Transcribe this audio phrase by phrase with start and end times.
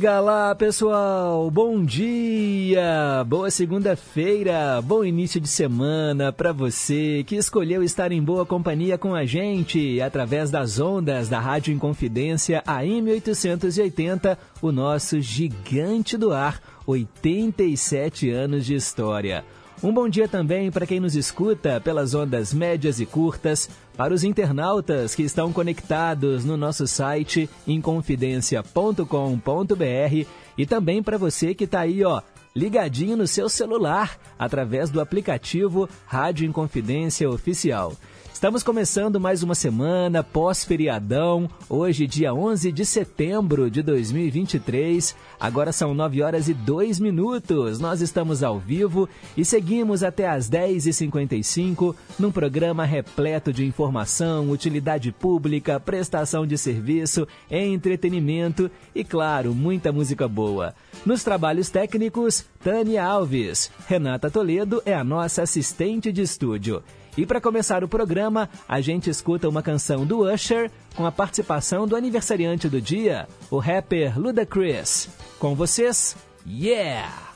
[0.00, 1.50] Diga lá, pessoal.
[1.50, 8.46] Bom dia, boa segunda-feira, bom início de semana para você que escolheu estar em boa
[8.46, 16.16] companhia com a gente através das ondas da Rádio Inconfidência AM 880, o nosso gigante
[16.16, 19.44] do ar, 87 anos de história.
[19.82, 23.68] Um bom dia também para quem nos escuta pelas ondas médias e curtas,
[24.00, 30.26] para os internautas que estão conectados no nosso site inconfidencia.com.br
[30.56, 32.22] e também para você que está aí, ó,
[32.56, 37.92] ligadinho no seu celular através do aplicativo Rádio Inconfidência Oficial.
[38.40, 45.14] Estamos começando mais uma semana pós-feriadão, hoje, dia 11 de setembro de 2023.
[45.38, 47.78] Agora são 9 horas e 2 minutos.
[47.78, 55.12] Nós estamos ao vivo e seguimos até às 10h55 num programa repleto de informação, utilidade
[55.12, 60.74] pública, prestação de serviço, entretenimento e, claro, muita música boa.
[61.04, 63.70] Nos trabalhos técnicos, Tânia Alves.
[63.86, 66.82] Renata Toledo é a nossa assistente de estúdio.
[67.16, 71.86] E para começar o programa, a gente escuta uma canção do Usher com a participação
[71.86, 75.08] do aniversariante do dia, o rapper Ludacris.
[75.38, 76.16] Com vocês,
[76.46, 77.30] yeah!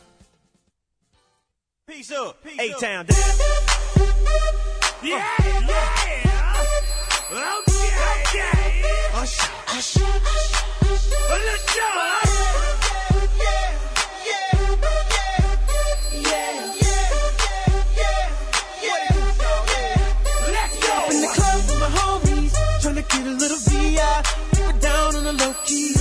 [1.86, 3.04] Peace up, A-Town.
[5.02, 6.34] Yeah, yeah!
[7.30, 7.90] Okay,
[8.22, 8.82] okay!
[9.22, 10.02] Usher, Usher,
[10.82, 11.44] Usher.
[11.44, 12.23] Let's go!
[23.24, 24.22] Get a little VI,
[24.52, 25.94] put down on the low key.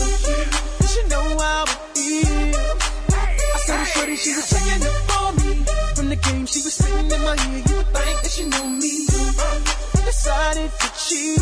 [0.81, 2.56] You should know how I feel.
[3.14, 5.64] I saw the shorty, she was checking up on me.
[5.96, 7.64] From the game, she was spitting in my ear.
[7.68, 9.08] You would think that she knew me.
[9.08, 11.40] I Decided to cheat.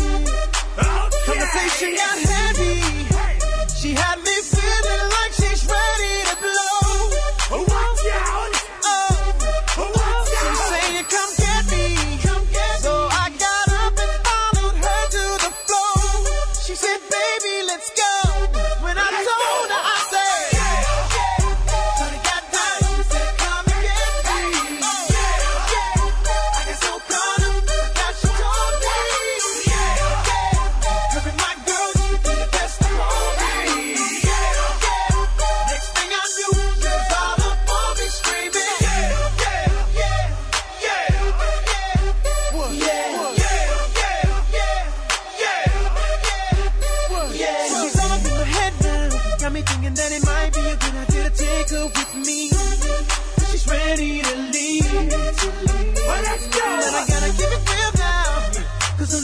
[1.26, 2.74] Conversation got heavy.
[3.74, 4.36] She had me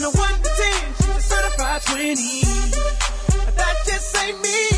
[0.01, 2.41] on a 1 to 10, she's a certified 20.
[3.55, 4.69] That just ain't me.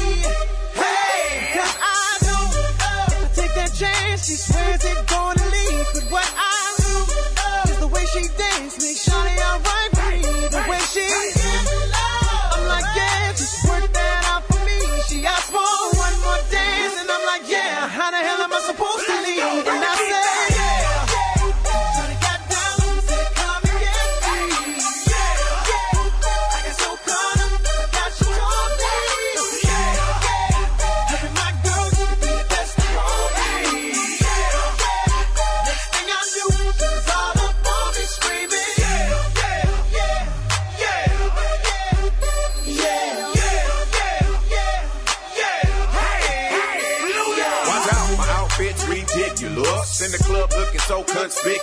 [0.73, 1.53] Hey!
[1.53, 5.87] Cause I know uh, oh, I take that chance, she swears it's gonna leave.
[5.93, 9.31] But what I lose is the way she dance, make sure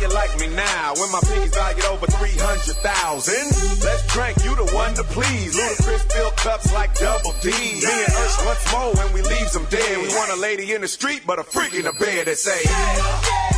[0.00, 0.94] you like me now?
[0.94, 3.34] When my pinkies valued over 300,000?
[3.82, 5.56] Let's drink, you the one to please.
[5.56, 7.50] Ludacris fill cups like double D.
[7.50, 9.98] Me and us, once more when we leave them dead.
[9.98, 12.60] We want a lady in the street, but a freak in the bed that say,
[12.64, 13.57] yeah.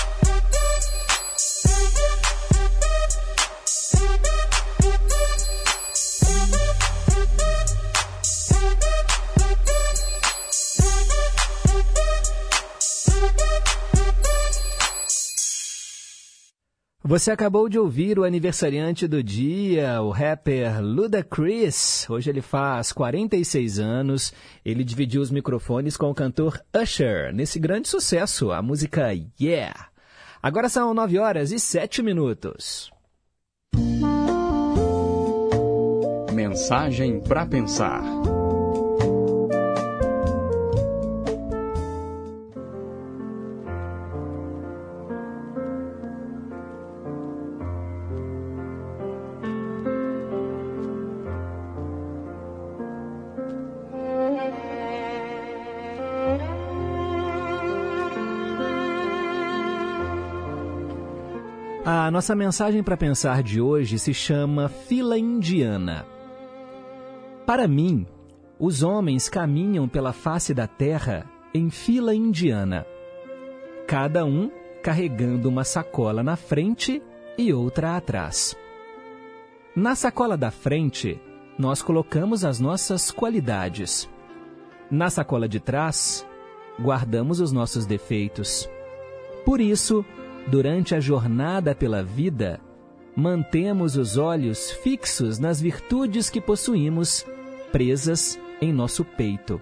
[17.03, 22.07] Você acabou de ouvir o aniversariante do dia, o rapper Ludacris.
[22.07, 24.31] Hoje ele faz 46 anos.
[24.63, 29.07] Ele dividiu os microfones com o cantor Usher nesse grande sucesso, a música
[29.39, 29.87] Yeah.
[30.43, 32.91] Agora são 9 horas e 7 minutos.
[36.31, 38.20] Mensagem para pensar.
[62.01, 66.03] A nossa mensagem para pensar de hoje se chama Fila Indiana.
[67.45, 68.07] Para mim,
[68.57, 72.87] os homens caminham pela face da terra em fila indiana,
[73.87, 74.49] cada um
[74.81, 77.03] carregando uma sacola na frente
[77.37, 78.57] e outra atrás.
[79.75, 81.21] Na sacola da frente,
[81.55, 84.09] nós colocamos as nossas qualidades.
[84.89, 86.27] Na sacola de trás,
[86.81, 88.67] guardamos os nossos defeitos.
[89.45, 90.03] Por isso,
[90.47, 92.59] durante a jornada pela vida,
[93.15, 97.25] mantemos os olhos fixos nas virtudes que possuímos,
[97.71, 99.61] presas em nosso peito.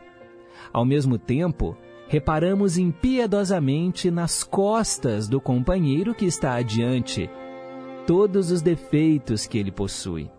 [0.71, 1.75] Ao mesmo tempo,
[2.07, 7.29] reparamos impiedosamente nas costas do companheiro que está adiante,
[8.05, 10.29] todos os defeitos que ele possui.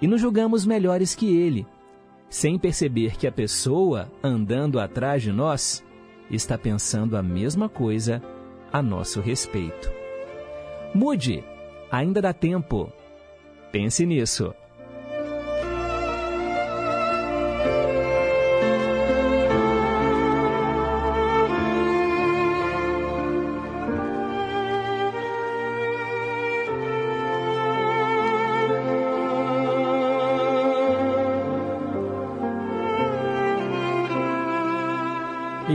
[0.00, 1.66] E nos julgamos melhores que ele,
[2.28, 5.84] sem perceber que a pessoa andando atrás de nós
[6.30, 8.22] está pensando a mesma coisa
[8.72, 9.92] a nosso respeito.
[10.94, 11.44] Mude,
[11.90, 12.92] ainda dá tempo.
[13.70, 14.54] Pense nisso.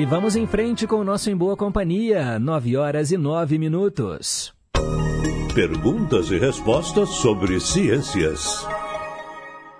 [0.10, 4.54] Vamos em frente com o nosso Em Boa Companhia, 9 horas e 9 minutos.
[5.54, 8.66] Perguntas e respostas sobre ciências.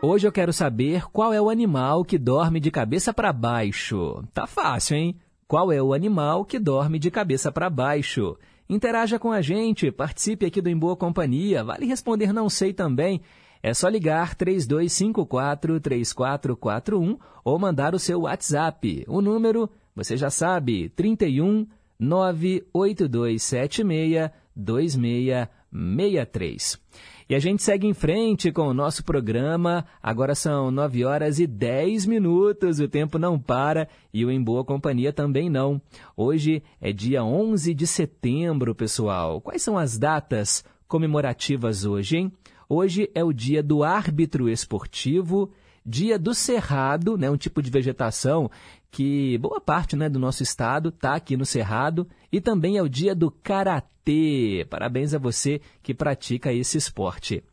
[0.02, 4.22] Hoje eu quero saber qual é o animal que dorme de cabeça para baixo.
[4.34, 5.16] Tá fácil, hein?
[5.48, 8.38] Qual é o animal que dorme de cabeça para baixo?
[8.70, 11.64] Interaja com a gente, participe aqui do Em Boa Companhia.
[11.64, 13.22] Vale responder não sei também.
[13.64, 19.06] É só ligar 3254-3441 ou mandar o seu WhatsApp.
[19.08, 21.66] O número você já sabe, 31
[22.00, 26.80] 98276 2663.
[27.28, 29.84] E a gente segue em frente com o nosso programa.
[30.02, 32.80] Agora são 9 horas e 10 minutos.
[32.80, 35.82] O tempo não para e o Em Boa Companhia também não.
[36.16, 39.42] Hoje é dia 11 de setembro, pessoal.
[39.42, 42.32] Quais são as datas comemorativas hoje, hein?
[42.70, 45.52] Hoje é o dia do árbitro esportivo,
[45.88, 48.52] dia do cerrado, né, um tipo de vegetação
[48.92, 52.90] que boa parte né, do nosso estado está aqui no Cerrado e também é o
[52.90, 54.66] dia do Karatê.
[54.70, 57.44] Parabéns a você que pratica esse esporte.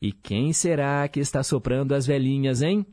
[0.00, 2.84] E quem será que está soprando as velhinhas, hein?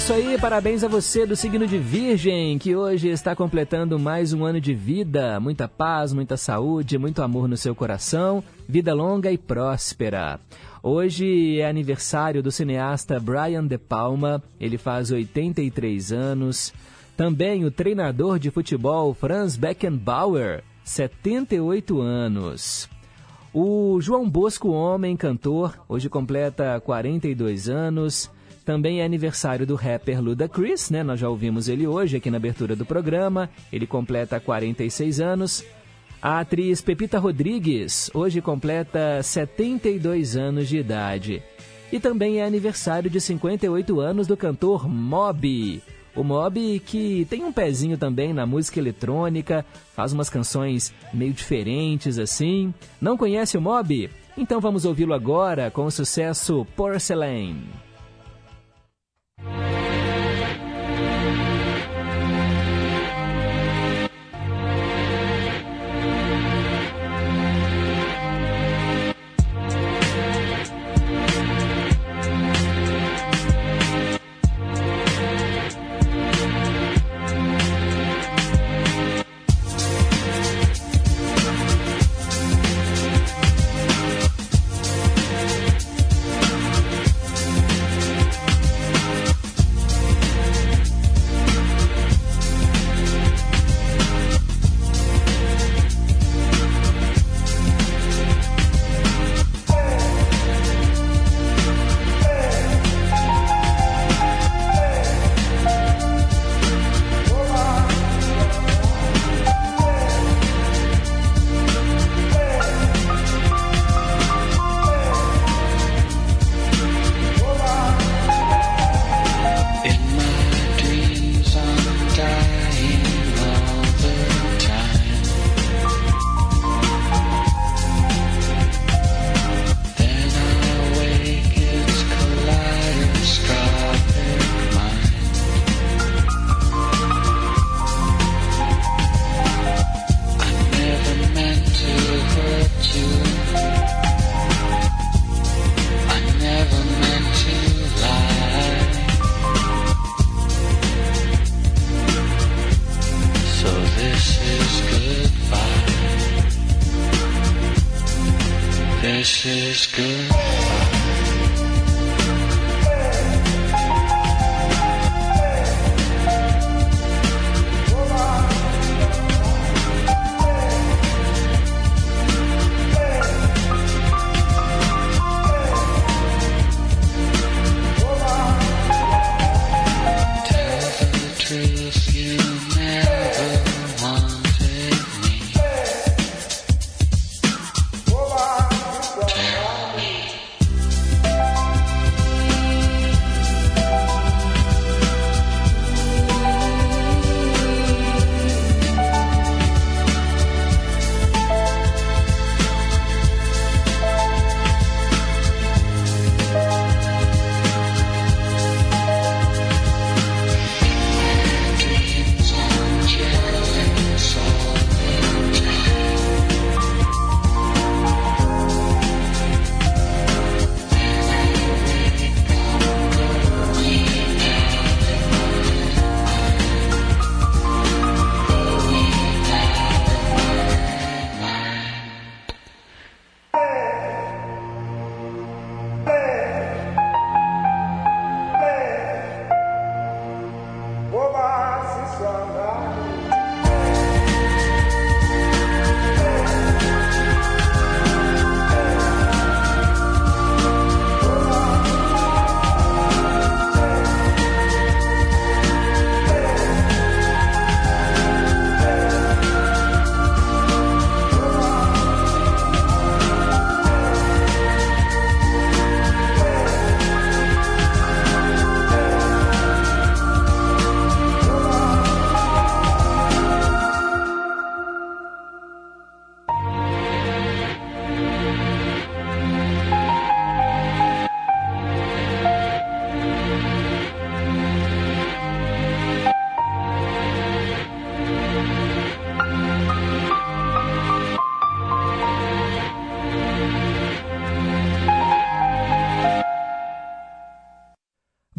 [0.00, 4.46] Isso aí, parabéns a você do signo de Virgem, que hoje está completando mais um
[4.46, 5.38] ano de vida.
[5.38, 10.40] Muita paz, muita saúde, muito amor no seu coração, vida longa e próspera.
[10.82, 16.72] Hoje é aniversário do cineasta Brian De Palma, ele faz 83 anos.
[17.14, 22.88] Também o treinador de futebol Franz Beckenbauer, 78 anos.
[23.52, 28.30] O João Bosco Homem, cantor, hoje completa 42 anos.
[28.70, 31.02] Também é aniversário do rapper Ludacris, né?
[31.02, 33.50] Nós já ouvimos ele hoje aqui na abertura do programa.
[33.72, 35.64] Ele completa 46 anos.
[36.22, 41.42] A atriz Pepita Rodrigues hoje completa 72 anos de idade.
[41.90, 45.82] E também é aniversário de 58 anos do cantor Mob.
[46.14, 52.20] O Mob que tem um pezinho também na música eletrônica, faz umas canções meio diferentes
[52.20, 52.72] assim.
[53.00, 54.08] Não conhece o Mob?
[54.38, 57.56] Então vamos ouvi-lo agora com o sucesso Porcelain.
[59.42, 59.89] Thank you.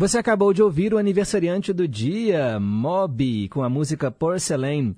[0.01, 4.95] Você acabou de ouvir o aniversariante do dia, Mob, com a música Porcelain.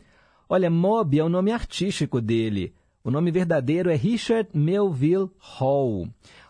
[0.47, 2.73] Olha, Mob é o nome artístico dele.
[3.03, 6.07] O nome verdadeiro é Richard Melville Hall.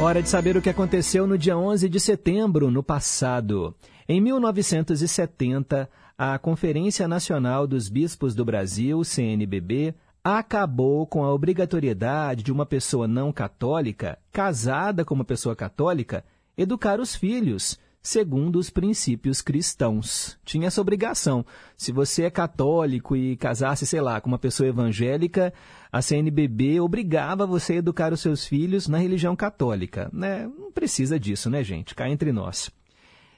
[0.00, 3.74] Hora de saber o que aconteceu no dia 11 de setembro, no passado.
[4.08, 12.52] Em 1970, a Conferência Nacional dos Bispos do Brasil, CNBB, acabou com a obrigatoriedade de
[12.52, 16.24] uma pessoa não católica, casada com uma pessoa católica,
[16.56, 20.38] educar os filhos segundo os princípios cristãos.
[20.44, 21.46] Tinha essa obrigação.
[21.74, 25.54] Se você é católico e casasse, sei lá, com uma pessoa evangélica,
[25.90, 30.10] a CNBB obrigava você a educar os seus filhos na religião católica.
[30.12, 30.46] Né?
[30.46, 31.94] Não precisa disso, né, gente?
[31.94, 32.70] Cá entre nós.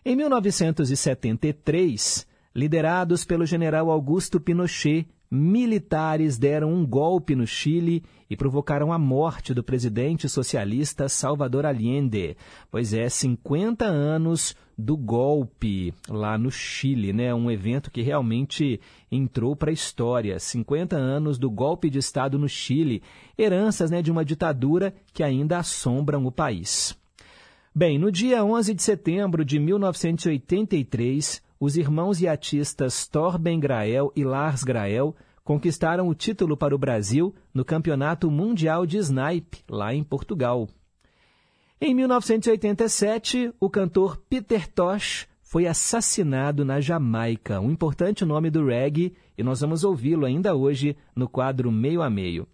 [0.05, 8.93] Em 1973, liderados pelo general Augusto Pinochet, militares deram um golpe no Chile e provocaram
[8.93, 12.37] a morte do presidente socialista Salvador Allende.
[12.71, 17.35] Pois é, 50 anos do golpe lá no Chile, né?
[17.35, 18.81] Um evento que realmente
[19.11, 20.39] entrou para a história.
[20.39, 23.03] 50 anos do golpe de Estado no Chile,
[23.39, 26.97] heranças né, de uma ditadura que ainda assombram o país.
[27.75, 34.63] Bem, no dia 11 de setembro de 1983, os irmãos iatistas Torben Grael e Lars
[34.63, 40.69] Grael conquistaram o título para o Brasil no Campeonato Mundial de Snipe, lá em Portugal.
[41.81, 49.15] Em 1987, o cantor Peter Tosh foi assassinado na Jamaica, um importante nome do reggae,
[49.39, 52.49] e nós vamos ouvi-lo ainda hoje no quadro Meio a Meio.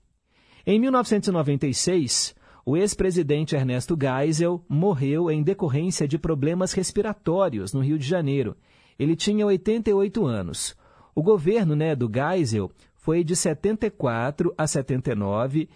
[0.67, 8.07] Em 1996, o ex-presidente Ernesto Geisel morreu em decorrência de problemas respiratórios no Rio de
[8.07, 8.57] Janeiro
[9.03, 10.77] ele tinha 88 anos.
[11.15, 15.69] O governo né, do Geisel foi de 74 a 79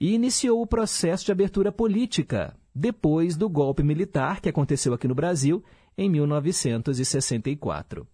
[0.00, 5.14] e iniciou o processo de abertura política depois do golpe militar que aconteceu aqui no
[5.14, 5.62] Brasil
[5.96, 8.06] em 1964.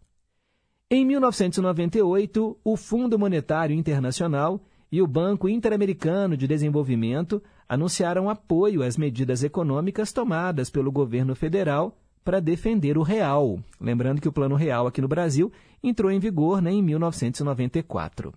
[0.90, 4.60] Em 1998, o Fundo Monetário Internacional
[4.92, 11.96] e o Banco Interamericano de Desenvolvimento anunciaram apoio às medidas econômicas tomadas pelo governo federal
[12.24, 13.58] para defender o real.
[13.80, 15.52] Lembrando que o Plano Real aqui no Brasil
[15.82, 18.32] entrou em vigor né, em 1994.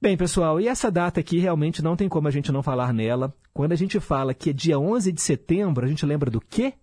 [0.00, 3.34] Bem, pessoal, e essa data aqui realmente não tem como a gente não falar nela.
[3.52, 6.74] Quando a gente fala que é dia 11 de setembro, a gente lembra do quê?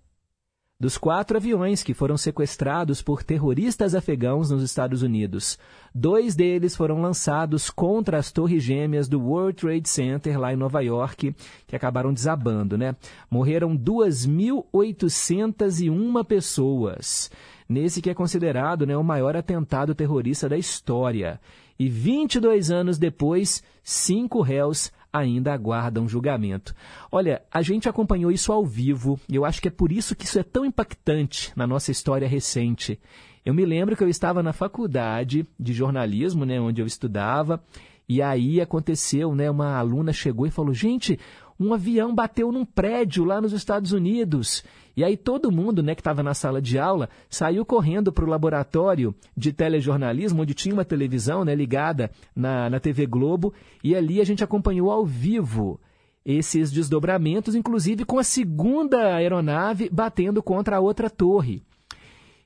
[0.79, 5.57] Dos quatro aviões que foram sequestrados por terroristas afegãos nos Estados Unidos.
[5.93, 10.81] Dois deles foram lançados contra as torres gêmeas do World Trade Center, lá em Nova
[10.81, 11.35] York,
[11.67, 12.95] que acabaram desabando, né?
[13.29, 17.29] Morreram 2.801 pessoas.
[17.69, 21.39] Nesse que é considerado né, o maior atentado terrorista da história.
[21.79, 26.73] E 22 anos depois, cinco réus ainda aguardam julgamento.
[27.11, 30.25] Olha, a gente acompanhou isso ao vivo e eu acho que é por isso que
[30.25, 32.99] isso é tão impactante na nossa história recente.
[33.45, 37.63] Eu me lembro que eu estava na faculdade de jornalismo, né, onde eu estudava,
[38.09, 41.19] e aí aconteceu, né, uma aluna chegou e falou: "Gente,
[41.59, 44.63] um avião bateu num prédio lá nos Estados Unidos.
[44.95, 48.29] E aí todo mundo né, que estava na sala de aula saiu correndo para o
[48.29, 54.21] laboratório de telejornalismo, onde tinha uma televisão né, ligada na, na TV Globo, e ali
[54.21, 55.79] a gente acompanhou ao vivo
[56.25, 61.61] esses desdobramentos, inclusive com a segunda aeronave batendo contra a outra torre.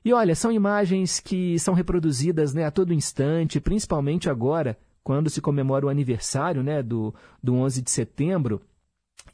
[0.04, 5.40] E olha, são imagens que são reproduzidas né, a todo instante, principalmente agora, quando se
[5.40, 8.60] comemora o aniversário né, do, do 11 de setembro.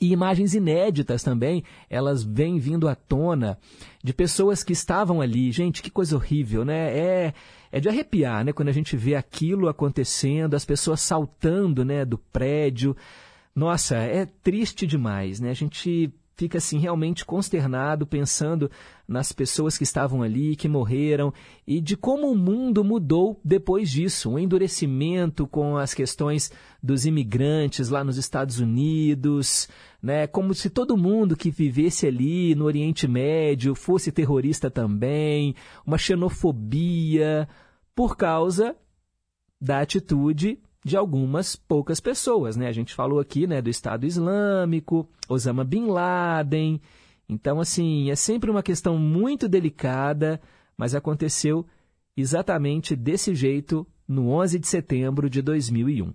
[0.04, 3.58] E imagens inéditas também, elas vêm vindo à tona
[4.02, 5.50] de pessoas que estavam ali.
[5.50, 6.94] Gente, que coisa horrível, né?
[6.94, 7.34] É,
[7.72, 8.52] é de arrepiar, né?
[8.52, 12.94] Quando a gente vê aquilo acontecendo, as pessoas saltando, né, do prédio.
[13.56, 15.48] Nossa, é triste demais, né?
[15.48, 18.70] A gente fica assim realmente consternado pensando
[19.06, 21.32] nas pessoas que estavam ali, que morreram
[21.66, 26.50] e de como o mundo mudou depois disso, um endurecimento com as questões
[26.82, 29.68] dos imigrantes lá nos Estados Unidos,
[30.02, 35.54] né, como se todo mundo que vivesse ali no Oriente Médio fosse terrorista também,
[35.86, 37.48] uma xenofobia
[37.94, 38.76] por causa
[39.60, 42.68] da atitude de algumas poucas pessoas, né?
[42.68, 46.80] A gente falou aqui, né, do Estado Islâmico, Osama bin Laden.
[47.26, 50.38] Então, assim, é sempre uma questão muito delicada,
[50.76, 51.64] mas aconteceu
[52.14, 56.12] exatamente desse jeito no 11 de setembro de 2001.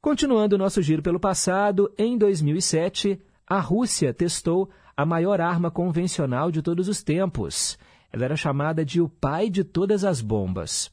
[0.00, 6.50] Continuando o nosso giro pelo passado, em 2007, a Rússia testou a maior arma convencional
[6.50, 7.78] de todos os tempos.
[8.12, 10.90] Ela era chamada de o pai de todas as bombas.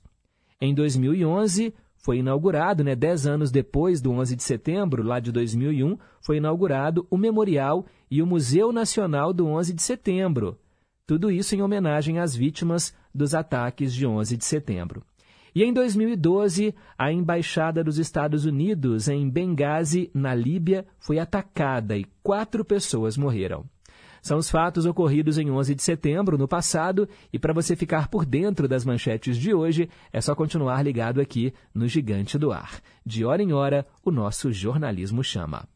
[0.62, 1.74] Em 2011,
[2.06, 7.08] foi inaugurado, né, dez anos depois do 11 de setembro, lá de 2001, foi inaugurado
[7.10, 10.56] o Memorial e o Museu Nacional do 11 de setembro.
[11.08, 15.02] Tudo isso em homenagem às vítimas dos ataques de 11 de setembro.
[15.56, 22.06] E em 2012, a Embaixada dos Estados Unidos em Benghazi, na Líbia, foi atacada e
[22.22, 23.66] quatro pessoas morreram.
[24.26, 28.26] São os fatos ocorridos em 11 de setembro, no passado, e para você ficar por
[28.26, 32.82] dentro das manchetes de hoje, é só continuar ligado aqui no Gigante do Ar.
[33.06, 35.70] De hora em hora, o nosso jornalismo chama.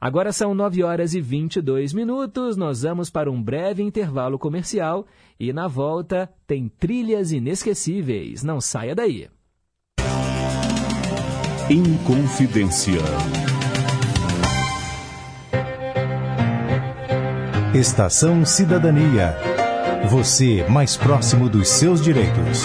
[0.00, 5.06] Agora são 9 horas e 22 minutos, nós vamos para um breve intervalo comercial
[5.38, 8.42] e na volta tem trilhas inesquecíveis.
[8.42, 9.28] Não saia daí.
[11.70, 13.43] Inconfidência.
[17.74, 19.34] Estação Cidadania.
[20.08, 22.62] Você mais próximo dos seus direitos.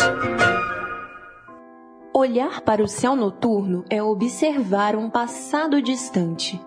[2.13, 6.62] Olhar para o céu noturno é observar um passado distante.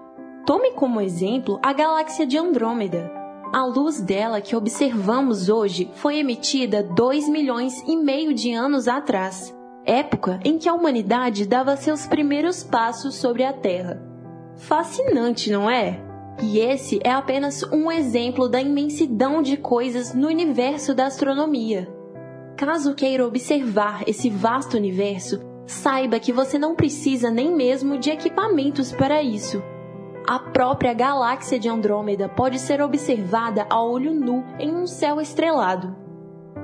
[0.45, 3.13] Tome como exemplo a galáxia de Andrômeda.
[3.55, 9.57] A luz dela que observamos hoje foi emitida 2 milhões e meio de anos atrás,
[9.85, 14.03] época em que a humanidade dava seus primeiros passos sobre a Terra.
[14.57, 16.02] Fascinante, não é?
[16.41, 21.89] E esse é apenas um exemplo da imensidão de coisas no universo da astronomia.
[22.57, 28.93] Caso queira observar esse vasto universo, saiba que você não precisa nem mesmo de equipamentos
[28.93, 29.63] para isso.
[30.27, 35.97] A própria galáxia de Andrômeda pode ser observada a olho nu em um céu estrelado.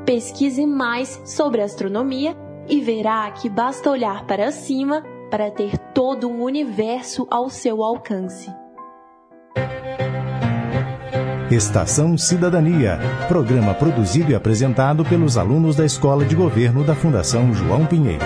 [0.05, 2.37] Pesquise mais sobre astronomia
[2.69, 8.51] e verá que basta olhar para cima para ter todo um universo ao seu alcance.
[11.51, 17.87] Estação Cidadania, programa produzido e apresentado pelos alunos da Escola de Governo da Fundação João
[17.87, 18.25] Pinheiro.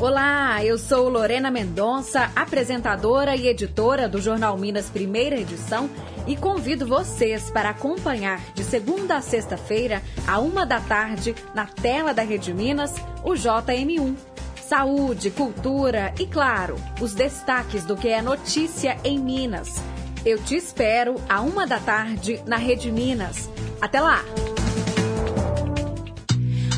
[0.00, 5.88] Olá, eu sou Lorena Mendonça, apresentadora e editora do Jornal Minas Primeira Edição
[6.26, 12.12] e convido vocês para acompanhar de segunda a sexta-feira, a uma da tarde, na tela
[12.12, 12.92] da Rede Minas,
[13.22, 14.31] o JM1
[14.72, 19.68] saúde, cultura e, claro, os destaques do que é notícia em Minas.
[20.24, 23.50] Eu te espero a uma da tarde na Rede Minas.
[23.82, 24.24] Até lá!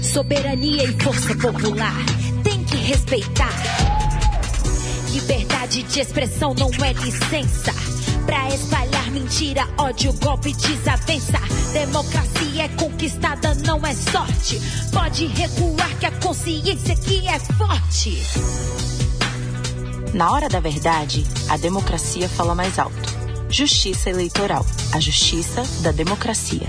[0.02, 1.94] Soberania e força popular
[2.42, 3.54] tem que respeitar.
[5.12, 7.93] Liberdade de expressão não é licença
[8.26, 11.38] pra espalhar mentira, ódio, golpe, desavença.
[11.72, 14.60] Democracia é conquistada, não é sorte.
[14.92, 18.22] Pode recuar que a consciência aqui é forte.
[20.12, 23.14] Na hora da verdade, a democracia fala mais alto.
[23.48, 26.66] Justiça Eleitoral, a justiça da democracia.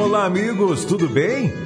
[0.00, 1.65] Olá, amigos, tudo bem?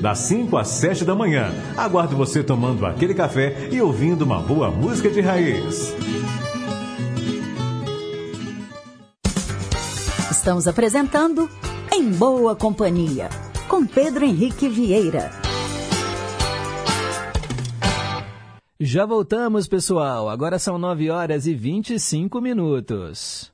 [0.01, 1.51] das 5 às 7 da manhã.
[1.77, 5.93] Aguardo você tomando aquele café e ouvindo uma boa música de raiz.
[10.31, 11.47] Estamos apresentando
[11.93, 13.29] Em Boa Companhia,
[13.67, 15.29] com Pedro Henrique Vieira.
[18.79, 20.27] Já voltamos, pessoal.
[20.27, 23.51] Agora são 9 horas e 25 minutos.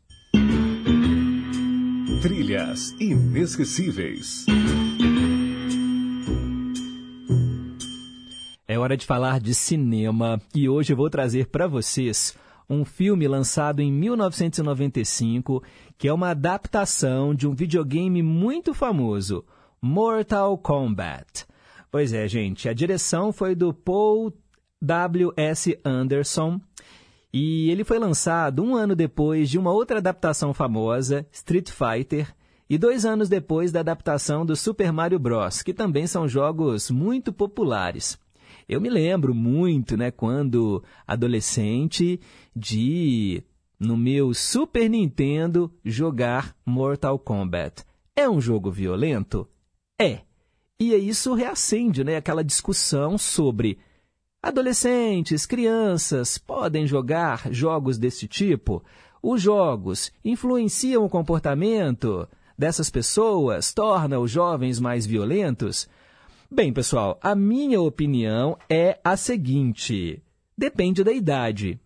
[2.22, 4.46] Trilhas inesquecíveis.
[8.78, 12.38] É hora de falar de cinema e hoje vou trazer para vocês
[12.70, 15.64] um filme lançado em 1995
[15.98, 19.44] que é uma adaptação de um videogame muito famoso,
[19.82, 21.48] Mortal Kombat.
[21.90, 24.32] Pois é, gente, a direção foi do Paul
[24.80, 25.80] W.S.
[25.84, 26.62] Anderson
[27.34, 32.32] e ele foi lançado um ano depois de uma outra adaptação famosa, Street Fighter,
[32.70, 37.34] e dois anos depois da adaptação do Super Mario Bros., que também são jogos muito
[37.34, 38.20] populares.
[38.68, 42.20] Eu me lembro muito, né, quando adolescente,
[42.56, 43.44] de
[43.80, 47.84] no meu Super Nintendo jogar Mortal Kombat.
[48.16, 49.48] É um jogo violento?
[50.00, 50.22] É.
[50.80, 53.80] E isso reacende, né, aquela discussão sobre
[54.42, 58.84] Adolescentes, crianças podem jogar jogos desse tipo?
[59.22, 62.28] Os jogos influenciam o comportamento?
[62.58, 65.88] dessas pessoas torna os jovens mais violentos?
[66.50, 70.24] Bem, pessoal, a minha opinião é a seguinte:
[70.58, 71.78] depende da idade.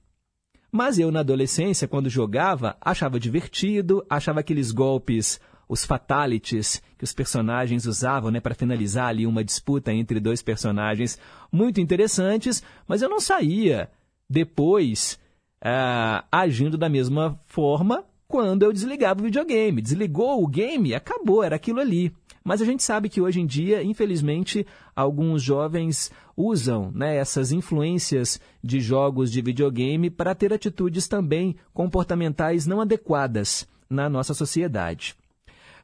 [0.72, 7.12] Mas eu, na adolescência, quando jogava, achava divertido, achava aqueles golpes, os fatalities que os
[7.12, 11.18] personagens usavam né, para finalizar ali uma disputa entre dois personagens
[11.52, 13.90] muito interessantes, mas eu não saía
[14.30, 15.20] depois
[15.64, 19.82] uh, agindo da mesma forma quando eu desligava o videogame.
[19.82, 22.14] Desligou o game, acabou, era aquilo ali.
[22.44, 24.66] Mas a gente sabe que hoje em dia, infelizmente,
[24.96, 32.66] alguns jovens usam né, essas influências de jogos de videogame para ter atitudes também comportamentais
[32.66, 35.14] não adequadas na nossa sociedade.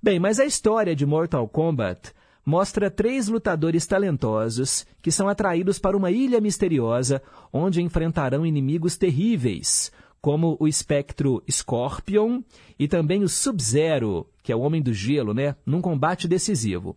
[0.01, 2.13] Bem, mas a história de Mortal Kombat
[2.45, 9.91] mostra três lutadores talentosos que são atraídos para uma ilha misteriosa onde enfrentarão inimigos terríveis,
[10.21, 12.41] como o espectro Scorpion
[12.77, 16.95] e também o Sub-Zero, que é o Homem do Gelo, né, num combate decisivo.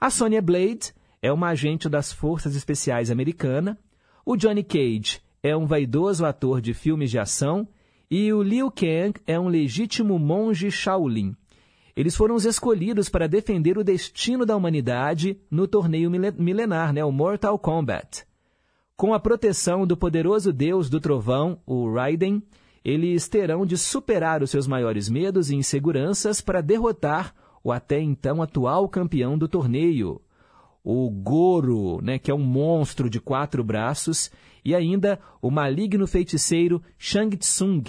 [0.00, 0.92] A Sonya Blade
[1.22, 3.78] é uma agente das Forças Especiais americana,
[4.24, 7.68] o Johnny Cage é um vaidoso ator de filmes de ação
[8.10, 11.34] e o Liu Kang é um legítimo monge Shaolin.
[11.96, 17.10] Eles foram os escolhidos para defender o destino da humanidade no torneio milenar, né, o
[17.10, 18.26] Mortal Kombat.
[18.96, 22.42] Com a proteção do poderoso deus do trovão, o Raiden,
[22.82, 28.40] eles terão de superar os seus maiores medos e inseguranças para derrotar o até então
[28.40, 30.22] atual campeão do torneio,
[30.82, 34.30] o Goro, né, que é um monstro de quatro braços,
[34.64, 37.82] e ainda o maligno feiticeiro Shang Tsung,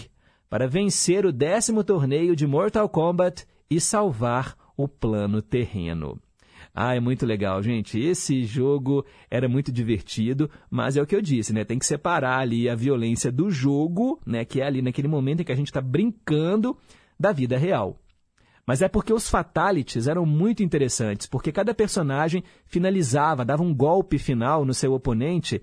[0.50, 6.20] para vencer o décimo torneio de Mortal Kombat e salvar o plano terreno.
[6.80, 8.00] Ah, é muito legal, gente.
[8.00, 11.64] Esse jogo era muito divertido, mas é o que eu disse, né?
[11.66, 14.46] Tem que separar ali a violência do jogo, né?
[14.46, 16.78] Que é ali naquele momento em que a gente está brincando
[17.20, 18.00] da vida real.
[18.64, 24.20] Mas é porque os fatalities eram muito interessantes, porque cada personagem finalizava, dava um golpe
[24.20, 25.60] final no seu oponente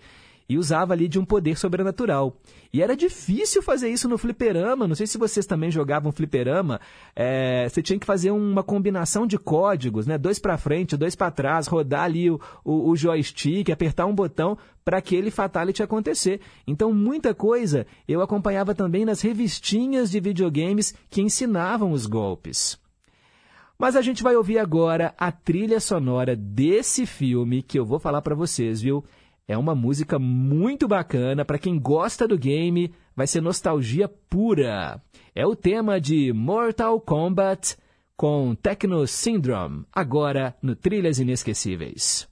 [0.48, 2.36] e usava ali de um poder sobrenatural.
[2.72, 4.86] E era difícil fazer isso no fliperama.
[4.86, 6.80] Não sei se vocês também jogavam fliperama.
[7.14, 10.18] É, você tinha que fazer uma combinação de códigos, né?
[10.18, 14.58] Dois para frente, dois para trás, rodar ali o, o, o joystick, apertar um botão
[14.84, 16.40] para aquele fatality acontecer.
[16.66, 22.78] Então, muita coisa eu acompanhava também nas revistinhas de videogames que ensinavam os golpes.
[23.78, 28.22] Mas a gente vai ouvir agora a trilha sonora desse filme que eu vou falar
[28.22, 29.04] para vocês, viu?
[29.46, 35.02] É uma música muito bacana para quem gosta do game, vai ser nostalgia pura.
[35.34, 37.76] É o tema de Mortal Kombat
[38.16, 42.26] com Techno Syndrome, agora no Trilhas Inesquecíveis.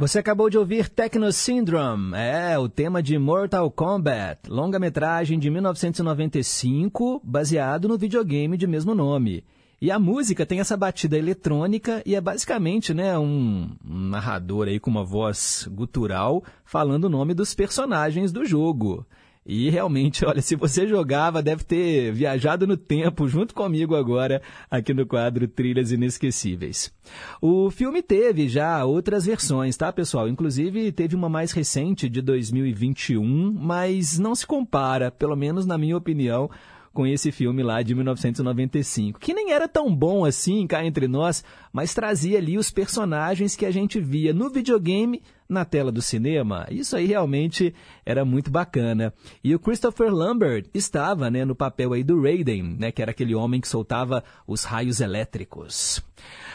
[0.00, 7.20] Você acabou de ouvir Techno Syndrome, é o tema de Mortal Kombat, longa-metragem de 1995,
[7.22, 9.44] baseado no videogame de mesmo nome.
[9.78, 14.90] E a música tem essa batida eletrônica e é basicamente né, um, narrador aí com
[14.90, 19.06] uma voz gutural falando o nome dos personagens do jogo.
[19.52, 24.94] E realmente, olha, se você jogava, deve ter viajado no tempo junto comigo agora, aqui
[24.94, 26.94] no quadro Trilhas Inesquecíveis.
[27.42, 30.28] O filme teve já outras versões, tá, pessoal?
[30.28, 35.96] Inclusive, teve uma mais recente de 2021, mas não se compara, pelo menos na minha
[35.96, 36.48] opinião,
[36.92, 41.42] com esse filme lá de 1995, que nem era tão bom assim cá entre nós,
[41.72, 46.64] mas trazia ali os personagens que a gente via no videogame na tela do cinema.
[46.70, 47.74] Isso aí realmente
[48.06, 49.12] era muito bacana.
[49.42, 53.34] E o Christopher Lambert estava né, no papel aí do Raiden, né, que era aquele
[53.34, 56.00] homem que soltava os raios elétricos.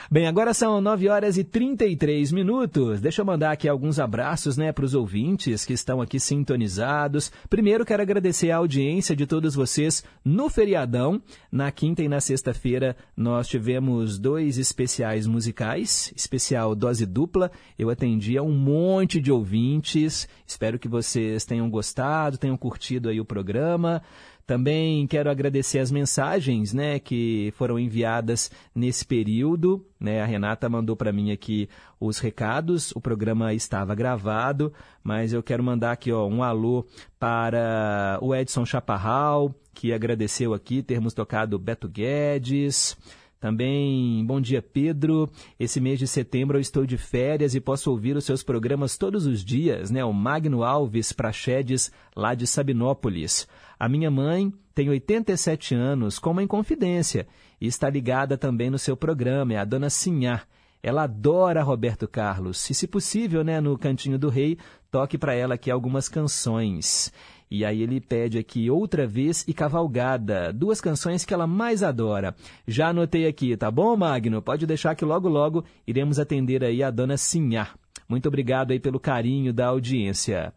[0.09, 3.01] Bem, agora são 9 horas e 33 minutos.
[3.01, 7.31] Deixa eu mandar aqui alguns abraços né, para os ouvintes que estão aqui sintonizados.
[7.49, 11.19] Primeiro, quero agradecer a audiência de todos vocês no feriadão.
[11.51, 17.51] Na quinta e na sexta-feira, nós tivemos dois especiais musicais, especial dose dupla.
[17.77, 18.84] Eu atendi a um monte
[19.21, 20.27] de ouvintes.
[20.45, 24.01] Espero que vocês tenham gostado, tenham curtido aí o programa.
[24.45, 29.83] Também quero agradecer as mensagens né, que foram enviadas nesse período.
[29.99, 30.21] Né?
[30.21, 31.67] A Renata mandou para mim aqui
[31.99, 32.91] os recados.
[32.91, 34.71] O programa estava gravado,
[35.03, 36.85] mas eu quero mandar aqui ó, um alô
[37.19, 42.95] para o Edson Chaparral, que agradeceu aqui termos tocado Beto Guedes.
[43.39, 45.29] Também, bom dia, Pedro.
[45.59, 49.25] Esse mês de setembro eu estou de férias e posso ouvir os seus programas todos
[49.25, 50.03] os dias, né?
[50.03, 53.47] O Magno Alves Prachedes, lá de Sabinópolis.
[53.79, 57.27] A minha mãe tem 87 anos, como em confidência,
[57.59, 60.41] e está ligada também no seu programa, é a dona Sinhá.
[60.81, 62.69] Ela adora Roberto Carlos.
[62.69, 64.57] E, se possível, né, no Cantinho do Rei,
[64.91, 67.11] toque para ela aqui algumas canções.
[67.49, 72.35] E aí ele pede aqui Outra Vez e Cavalgada, duas canções que ela mais adora.
[72.67, 74.41] Já anotei aqui, tá bom, Magno?
[74.41, 77.69] Pode deixar que logo logo iremos atender aí a dona Sinhá.
[78.09, 80.53] Muito obrigado aí pelo carinho da audiência.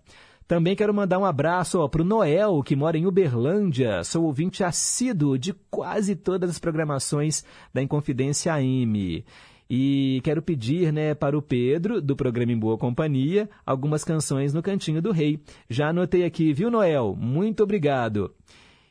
[0.46, 4.02] Também quero mandar um abraço para o Noel, que mora em Uberlândia.
[4.02, 9.24] Sou ouvinte assíduo de quase todas as programações da Inconfidência AM.
[9.70, 14.62] E quero pedir né, para o Pedro, do programa Em Boa Companhia, algumas canções no
[14.62, 15.40] Cantinho do Rei.
[15.68, 17.14] Já anotei aqui, viu, Noel?
[17.18, 18.32] Muito obrigado.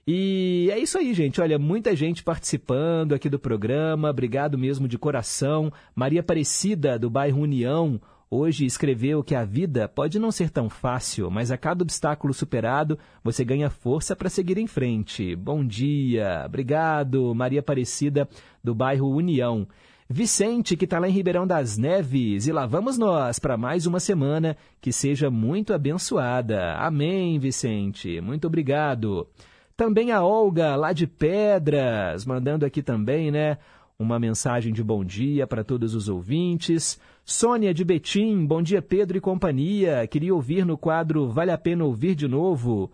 [0.06, 1.42] E é isso aí, gente.
[1.42, 4.10] Olha, muita gente participando aqui do programa.
[4.10, 5.74] Obrigado mesmo de coração.
[5.96, 8.00] Maria Aparecida, do bairro União.
[8.30, 13.00] Hoje escreveu que a vida pode não ser tão fácil, mas a cada obstáculo superado,
[13.24, 15.36] você ganha força para seguir em frente.
[15.36, 16.44] Bom dia.
[16.46, 18.30] Obrigado, Maria Aparecida,
[18.64, 19.68] do bairro União.
[20.10, 24.00] Vicente, que está lá em Ribeirão das Neves, e lá vamos nós para mais uma
[24.00, 26.76] semana que seja muito abençoada.
[26.76, 28.22] Amém, Vicente.
[28.22, 29.28] Muito obrigado.
[29.76, 33.58] Também a Olga, lá de Pedras, mandando aqui também, né?
[34.00, 36.98] Uma mensagem de bom dia para todos os ouvintes.
[37.26, 40.08] Sônia de Betim, bom dia Pedro e companhia.
[40.08, 42.90] Queria ouvir no quadro Vale a Pena Ouvir de Novo.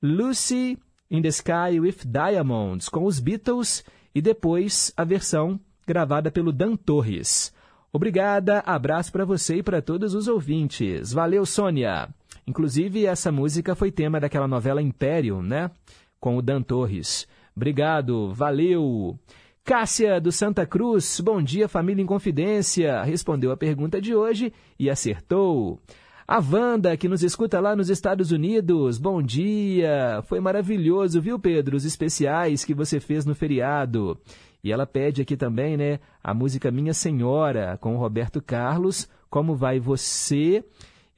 [0.00, 0.78] Lucy
[1.10, 3.84] in the Sky with Diamonds, com os Beatles,
[4.14, 5.58] e depois a versão
[5.92, 7.52] gravada pelo Dan Torres.
[7.92, 11.12] Obrigada, abraço para você e para todos os ouvintes.
[11.12, 12.08] Valeu, Sônia!
[12.46, 15.70] Inclusive, essa música foi tema daquela novela Império, né?
[16.18, 17.28] Com o Dan Torres.
[17.54, 19.18] Obrigado, valeu!
[19.62, 24.88] Cássia do Santa Cruz, bom dia família em confidência, respondeu a pergunta de hoje e
[24.88, 25.78] acertou.
[26.26, 31.76] A Wanda, que nos escuta lá nos Estados Unidos, bom dia, foi maravilhoso, viu Pedro,
[31.76, 34.18] os especiais que você fez no feriado.
[34.62, 39.80] E ela pede aqui também, né, a música Minha Senhora, com Roberto Carlos, Como Vai
[39.80, 40.64] Você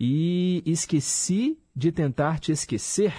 [0.01, 3.13] e Esqueci de Tentar Te Esquecer.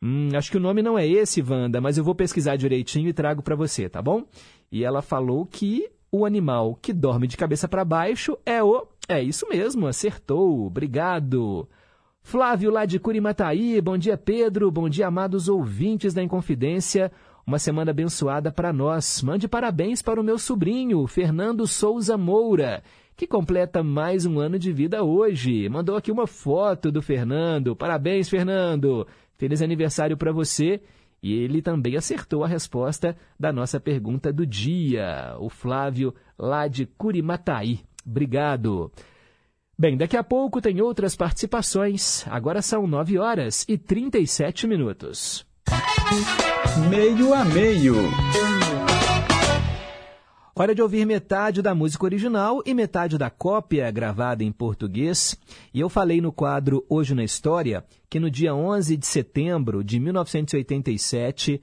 [0.00, 3.12] Hum, acho que o nome não é esse, Wanda, mas eu vou pesquisar direitinho e
[3.12, 4.24] trago para você, tá bom?
[4.72, 8.86] E ela falou que o animal que dorme de cabeça para baixo é o.
[9.08, 10.66] É isso mesmo, acertou.
[10.66, 11.68] Obrigado.
[12.22, 17.12] Flávio lá de Curimataí, bom dia Pedro, bom dia amados ouvintes da Inconfidência.
[17.46, 19.22] Uma semana abençoada para nós.
[19.22, 22.82] Mande parabéns para o meu sobrinho, Fernando Souza Moura,
[23.14, 25.68] que completa mais um ano de vida hoje.
[25.68, 27.76] Mandou aqui uma foto do Fernando.
[27.76, 29.06] Parabéns, Fernando.
[29.36, 30.80] Feliz aniversário para você.
[31.22, 36.86] E ele também acertou a resposta da nossa pergunta do dia, o Flávio, lá de
[36.86, 37.80] Curimataí.
[38.06, 38.90] Obrigado.
[39.78, 42.26] Bem, daqui a pouco tem outras participações.
[42.28, 45.46] Agora são 9 horas e 37 minutos.
[46.88, 47.94] Meio a meio.
[50.56, 55.36] Hora de ouvir metade da música original e metade da cópia gravada em português.
[55.72, 59.98] E eu falei no quadro Hoje na História que no dia 11 de setembro de
[59.98, 61.60] 1987,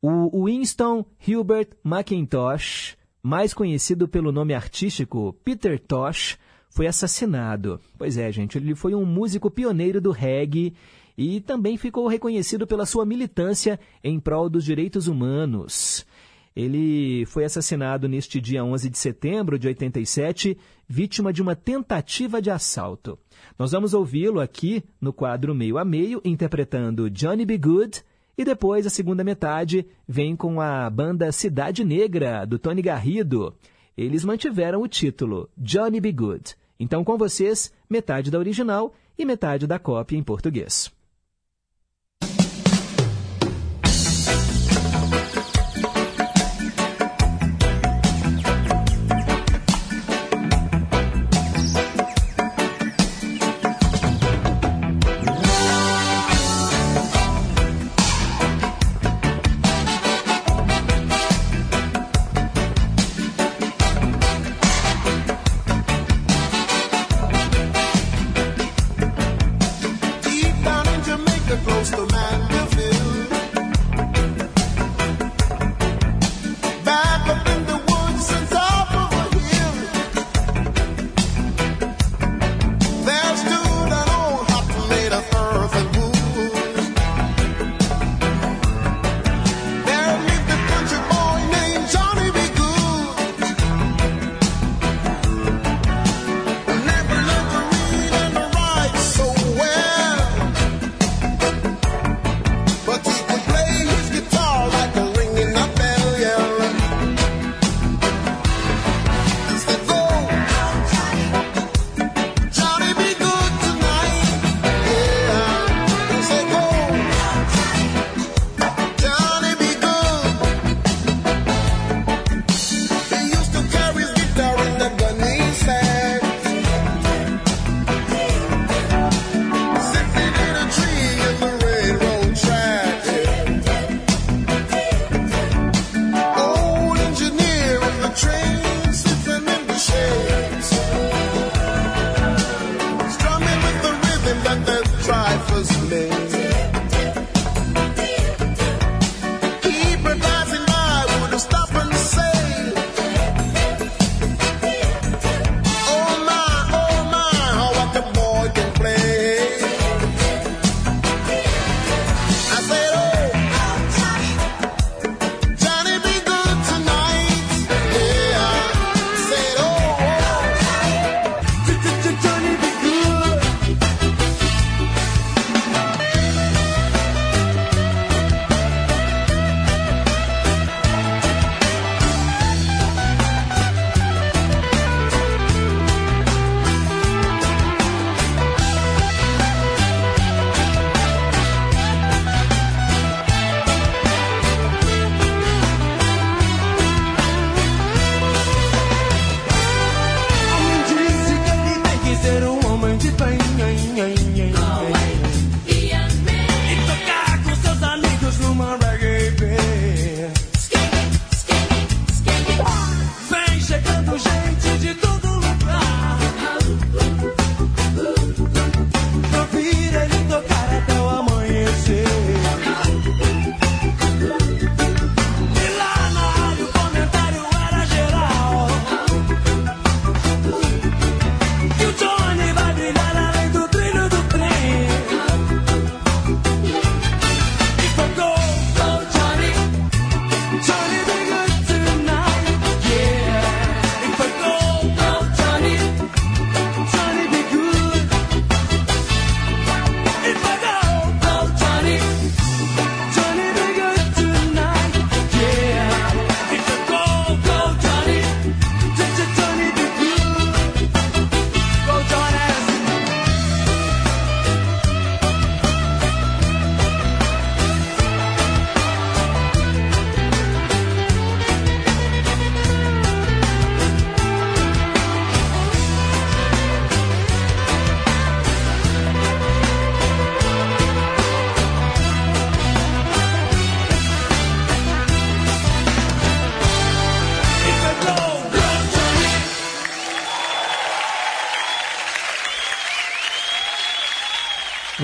[0.00, 6.38] o Winston Hubert McIntosh, mais conhecido pelo nome artístico Peter Tosh,
[6.70, 7.80] foi assassinado.
[7.96, 10.74] Pois é, gente, ele foi um músico pioneiro do reggae
[11.18, 16.06] e também ficou reconhecido pela sua militância em prol dos direitos humanos.
[16.54, 20.56] Ele foi assassinado neste dia 11 de setembro de 87,
[20.88, 23.18] vítima de uma tentativa de assalto.
[23.58, 27.58] Nós vamos ouvi-lo aqui no quadro Meio a Meio, interpretando Johnny B.
[27.58, 28.04] Good,
[28.36, 33.52] e depois a segunda metade vem com a banda Cidade Negra, do Tony Garrido.
[33.96, 36.12] Eles mantiveram o título Johnny B.
[36.12, 36.54] Good.
[36.78, 40.96] Então, com vocês, metade da original e metade da cópia em português.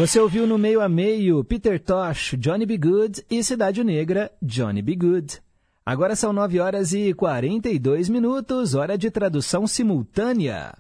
[0.05, 2.77] Você ouviu no meio a meio Peter Tosh, Johnny B.
[2.77, 4.97] Good e Cidade Negra, Johnny B.
[4.97, 5.41] Good.
[5.83, 10.77] Agora são 9 horas e 42 minutos, hora de tradução simultânea.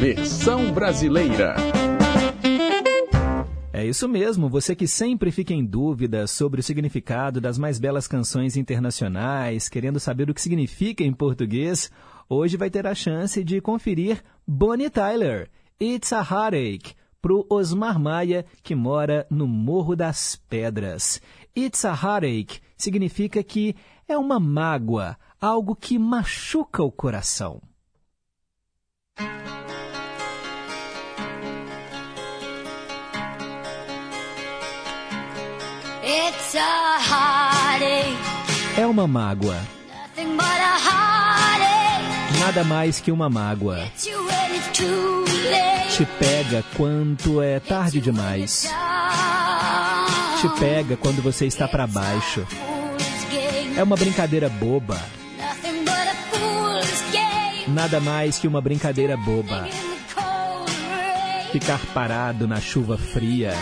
[0.00, 1.54] Versão brasileira.
[3.74, 8.08] É isso mesmo, você que sempre fica em dúvida sobre o significado das mais belas
[8.08, 11.90] canções internacionais, querendo saber o que significa em português,
[12.26, 18.00] hoje vai ter a chance de conferir Bonnie Tyler It's a Heartache, para o Osmar
[18.00, 21.20] Maia, que mora no Morro das Pedras.
[21.56, 23.76] It's a Heartache significa que
[24.08, 27.62] é uma mágoa, algo que machuca o coração.
[36.04, 38.80] It's a heartache.
[38.80, 39.56] É uma mágoa.
[42.44, 43.88] Nada mais que uma mágoa.
[43.96, 44.10] Te
[46.18, 48.68] pega quanto é tarde demais.
[50.40, 52.44] Te pega quando você está para baixo.
[53.76, 55.00] É uma brincadeira boba.
[57.68, 59.68] Nada mais que uma brincadeira boba.
[61.52, 63.54] Ficar parado na chuva fria,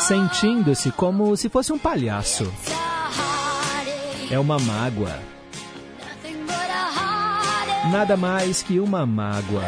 [0.00, 2.52] sentindo-se como se fosse um palhaço.
[4.28, 5.37] É uma mágoa.
[7.86, 9.64] Nada mais que uma mágoa.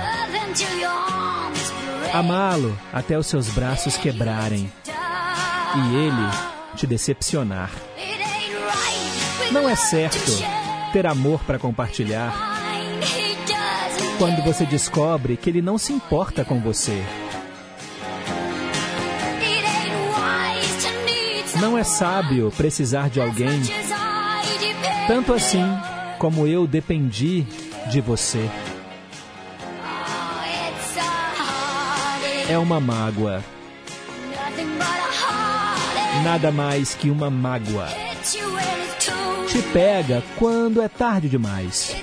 [2.12, 4.70] Amá-lo até os seus braços quebrarem
[5.74, 7.70] e ele te decepcionar.
[9.52, 10.32] Não é certo
[10.92, 12.34] ter amor para compartilhar
[14.18, 17.02] quando você descobre que ele não se importa com você.
[21.60, 23.62] Não é sábio precisar de alguém
[25.06, 25.64] tanto assim
[26.18, 27.44] como eu dependi
[27.90, 28.48] de você.
[32.48, 33.44] É uma mágoa,
[36.24, 37.88] nada mais que uma mágoa.
[39.48, 41.94] Te pega quando é tarde demais.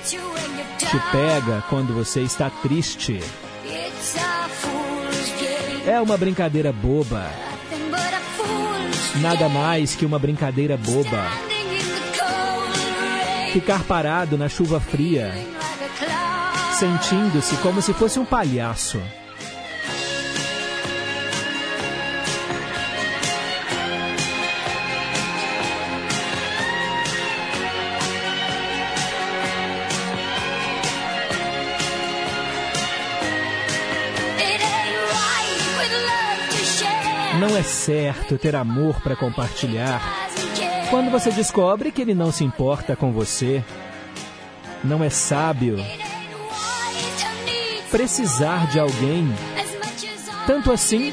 [0.78, 3.20] Te pega quando você está triste.
[5.86, 7.30] É uma brincadeira boba,
[9.20, 11.26] nada mais que uma brincadeira boba.
[13.52, 15.57] Ficar parado na chuva fria.
[16.78, 19.02] Sentindo-se como se fosse um palhaço.
[37.40, 40.00] Não é certo ter amor para compartilhar
[40.90, 43.64] quando você descobre que ele não se importa com você.
[44.84, 45.76] Não é sábio
[47.90, 49.32] precisar de alguém
[50.46, 51.12] tanto assim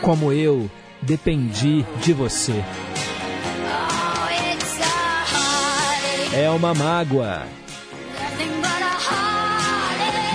[0.00, 0.70] como eu
[1.00, 2.64] dependi de você.
[6.32, 7.46] É uma mágoa,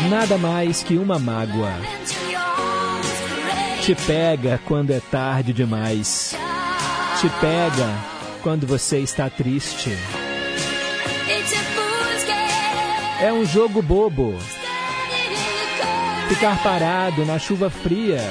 [0.09, 1.73] nada mais que uma mágoa.
[3.81, 6.35] Te pega quando é tarde demais.
[7.19, 7.93] Te pega
[8.41, 9.91] quando você está triste.
[13.21, 14.37] É um jogo bobo.
[16.29, 18.21] Ficar parado na chuva fria,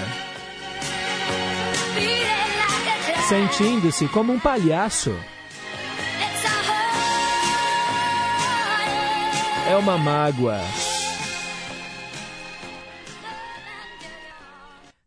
[3.28, 5.14] sentindo-se como um palhaço.
[9.68, 10.61] É uma mágoa.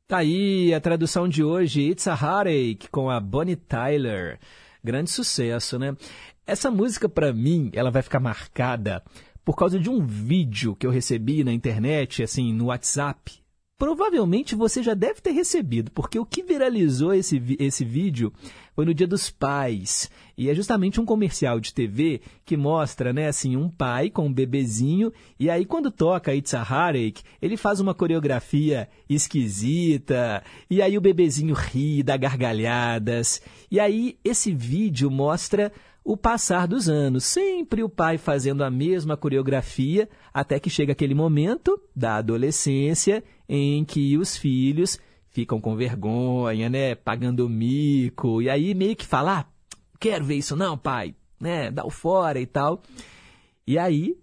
[0.06, 4.38] Tá aí a tradução de hoje, It's a Heartache, com a Bonnie Tyler.
[4.84, 5.96] Grande sucesso, né?
[6.46, 9.02] Essa música, pra mim, ela vai ficar marcada
[9.44, 13.42] por causa de um vídeo que eu recebi na internet, assim, no WhatsApp.
[13.82, 18.32] Provavelmente você já deve ter recebido, porque o que viralizou esse, esse vídeo
[18.76, 20.08] foi no Dia dos Pais.
[20.38, 24.34] E é justamente um comercial de TV que mostra, né, assim, um pai com um
[24.34, 30.96] bebezinho, e aí quando toca It's a Heartache, ele faz uma coreografia esquisita, e aí
[30.96, 33.42] o bebezinho ri, dá gargalhadas.
[33.72, 35.72] E aí esse vídeo mostra
[36.04, 41.14] o passar dos anos, sempre o pai fazendo a mesma coreografia, até que chega aquele
[41.14, 45.00] momento da adolescência em que os filhos
[45.30, 49.46] ficam com vergonha, né, pagando mico, e aí meio que fala, ah,
[50.00, 52.82] quero ver isso não, pai, né, dá o fora e tal.
[53.66, 54.18] E aí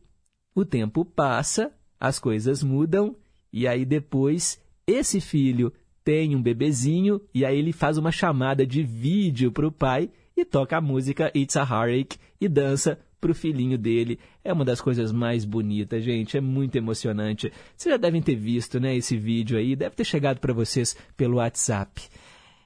[0.54, 3.16] o tempo passa, as coisas mudam,
[3.52, 5.72] e aí depois esse filho
[6.02, 10.10] tem um bebezinho, e aí ele faz uma chamada de vídeo para o pai
[10.40, 14.18] e toca a música It's a Heartache e dança pro filhinho dele.
[14.44, 16.36] É uma das coisas mais bonitas, gente.
[16.36, 17.52] É muito emocionante.
[17.76, 19.74] Vocês já devem ter visto, né, esse vídeo aí.
[19.74, 22.02] Deve ter chegado para vocês pelo WhatsApp.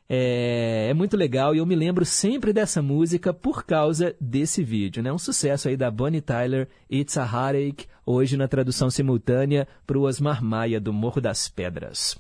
[0.09, 5.03] É, é, muito legal e eu me lembro sempre dessa música por causa desse vídeo,
[5.03, 5.11] né?
[5.11, 10.03] Um sucesso aí da Bonnie Tyler, It's a Heartache, hoje na tradução simultânea para o
[10.03, 12.19] Osmar Maia do Morro das Pedras.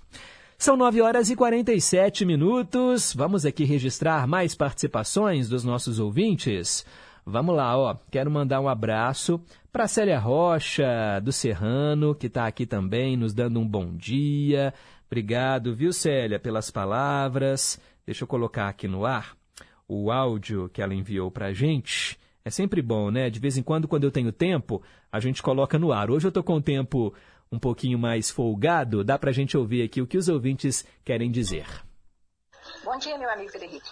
[0.62, 3.12] São 9 horas e 47 minutos.
[3.12, 6.86] Vamos aqui registrar mais participações dos nossos ouvintes.
[7.26, 7.96] Vamos lá, ó.
[8.12, 9.40] Quero mandar um abraço
[9.72, 14.72] para Célia Rocha, do Serrano, que está aqui também, nos dando um bom dia.
[15.08, 17.80] Obrigado, viu, Célia, pelas palavras.
[18.06, 19.36] Deixa eu colocar aqui no ar
[19.88, 22.16] o áudio que ela enviou para a gente.
[22.44, 23.28] É sempre bom, né?
[23.28, 26.08] De vez em quando, quando eu tenho tempo, a gente coloca no ar.
[26.08, 27.12] Hoje eu estou com o tempo
[27.52, 31.30] um pouquinho mais folgado, dá para a gente ouvir aqui o que os ouvintes querem
[31.30, 31.66] dizer.
[32.82, 33.86] Bom dia, meu amigo Frederico.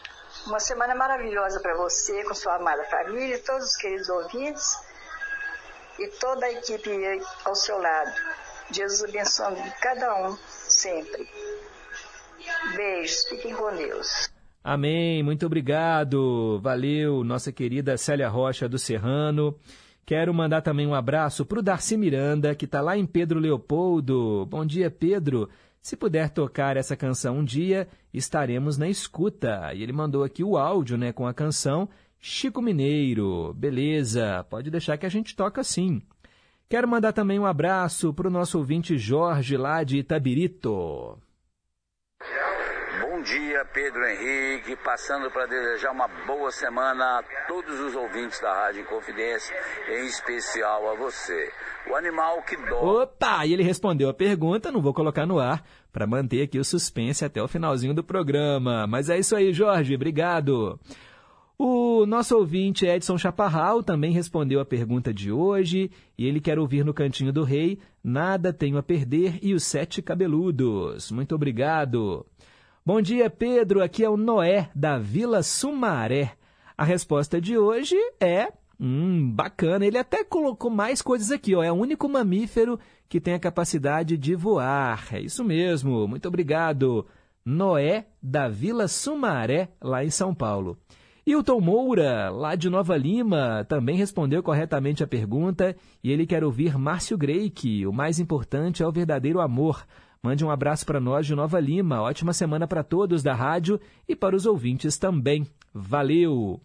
[0.47, 4.75] Uma semana maravilhosa para você, com sua amada família, todos os queridos ouvintes
[5.99, 6.91] e toda a equipe
[7.45, 8.13] ao seu lado.
[8.73, 11.29] Jesus abençoe cada um sempre.
[12.75, 14.31] Beijos, fiquem com Deus.
[14.65, 16.59] Amém, muito obrigado.
[16.63, 19.59] Valeu, nossa querida Célia Rocha do Serrano.
[20.05, 24.47] Quero mandar também um abraço para o Darcy Miranda, que está lá em Pedro Leopoldo.
[24.47, 25.49] Bom dia, Pedro.
[25.81, 29.73] Se puder tocar essa canção um dia, estaremos na escuta.
[29.75, 31.89] E ele mandou aqui o áudio né, com a canção
[32.19, 33.55] Chico Mineiro.
[33.55, 36.03] Beleza, pode deixar que a gente toca sim.
[36.69, 41.19] Quero mandar também um abraço para o nosso ouvinte Jorge, lá de Itabirito.
[43.21, 44.75] Bom dia, Pedro Henrique.
[44.83, 49.55] Passando para desejar uma boa semana a todos os ouvintes da Rádio Confidência,
[49.91, 51.51] em especial a você.
[51.91, 53.03] O animal que dói.
[53.03, 53.45] Opa!
[53.45, 55.63] E ele respondeu a pergunta, não vou colocar no ar,
[55.93, 58.87] para manter aqui o suspense até o finalzinho do programa.
[58.87, 59.95] Mas é isso aí, Jorge.
[59.95, 60.81] Obrigado.
[61.59, 66.87] O nosso ouvinte Edson Chaparral também respondeu a pergunta de hoje e ele quer ouvir
[66.87, 71.11] no Cantinho do Rei Nada Tenho a Perder e os Sete Cabeludos.
[71.11, 72.25] Muito obrigado.
[72.85, 73.83] Bom dia, Pedro.
[73.83, 76.33] Aqui é o Noé, da Vila Sumaré.
[76.79, 78.51] A resposta de hoje é.
[78.81, 79.85] Hum, bacana.
[79.85, 81.63] Ele até colocou mais coisas aqui, ó.
[81.63, 85.09] É o único mamífero que tem a capacidade de voar.
[85.13, 86.09] É isso mesmo.
[86.09, 87.07] Muito obrigado.
[87.45, 90.79] Noé, da Vila Sumaré, lá em São Paulo.
[91.27, 96.79] Hilton Moura, lá de Nova Lima, também respondeu corretamente a pergunta e ele quer ouvir
[96.79, 97.87] Márcio Greik.
[97.87, 99.85] O mais importante é o verdadeiro amor.
[100.23, 102.03] Mande um abraço para nós de Nova Lima.
[102.03, 105.47] Ótima semana para todos da rádio e para os ouvintes também.
[105.73, 106.61] Valeu!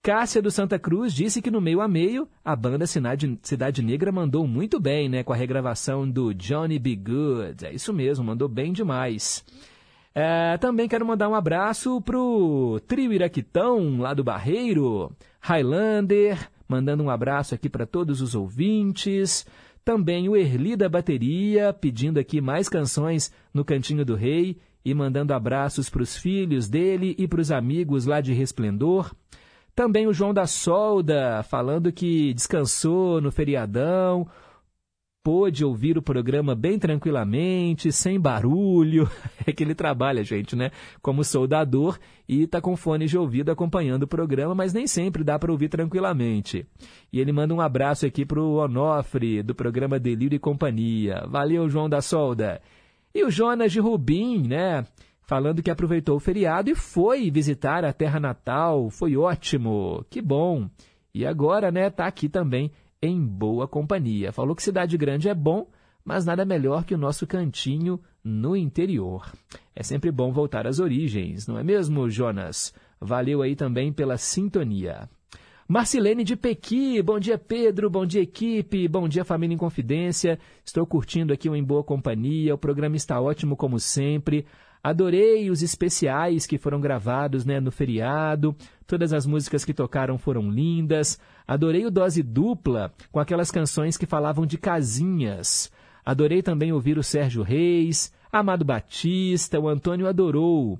[0.00, 4.46] Cássia do Santa Cruz disse que no meio a meio a banda Cidade, Negra mandou
[4.46, 6.94] muito bem, né, com a regravação do Johnny B.
[6.94, 7.64] Good.
[7.64, 9.44] É isso mesmo, mandou bem demais.
[10.14, 17.10] É, também quero mandar um abraço pro trio Iraquitão, lá do Barreiro, Highlander, mandando um
[17.10, 19.44] abraço aqui para todos os ouvintes.
[19.84, 25.34] Também o Erli da Bateria, pedindo aqui mais canções no Cantinho do Rei e mandando
[25.34, 29.14] abraços para os filhos dele e para os amigos lá de Resplendor.
[29.74, 34.26] Também o João da Solda, falando que descansou no feriadão,
[35.24, 39.10] pôde ouvir o programa bem tranquilamente, sem barulho.
[39.46, 40.70] É que ele trabalha, gente, né?
[41.02, 45.38] Como soldador e está com fone de ouvido acompanhando o programa, mas nem sempre dá
[45.38, 46.66] para ouvir tranquilamente.
[47.12, 51.26] E ele manda um abraço aqui para o Onofre, do programa Delírio e Companhia.
[51.28, 52.58] Valeu, João da Solda.
[53.14, 54.86] E o Jonas de Rubim, né?
[55.20, 58.88] Falando que aproveitou o feriado e foi visitar a terra natal.
[58.88, 60.06] Foi ótimo.
[60.08, 60.70] Que bom.
[61.14, 62.70] E agora, né, tá aqui também
[63.06, 64.32] em boa companhia.
[64.32, 65.66] Falou que cidade grande é bom,
[66.04, 69.32] mas nada melhor que o nosso cantinho no interior.
[69.74, 72.74] É sempre bom voltar às origens, não é mesmo, Jonas?
[73.00, 75.08] Valeu aí também pela sintonia.
[75.66, 80.38] Marcilene de Pequi, bom dia Pedro, bom dia equipe, bom dia família em confidência.
[80.62, 84.44] Estou curtindo aqui o Em Boa Companhia, o programa está ótimo como sempre.
[84.82, 88.54] Adorei os especiais que foram gravados né, no feriado,
[88.86, 91.18] todas as músicas que tocaram foram lindas.
[91.46, 95.70] Adorei o Dose Dupla, com aquelas canções que falavam de casinhas.
[96.04, 100.78] Adorei também ouvir o Sérgio Reis, Amado Batista, o Antônio adorou.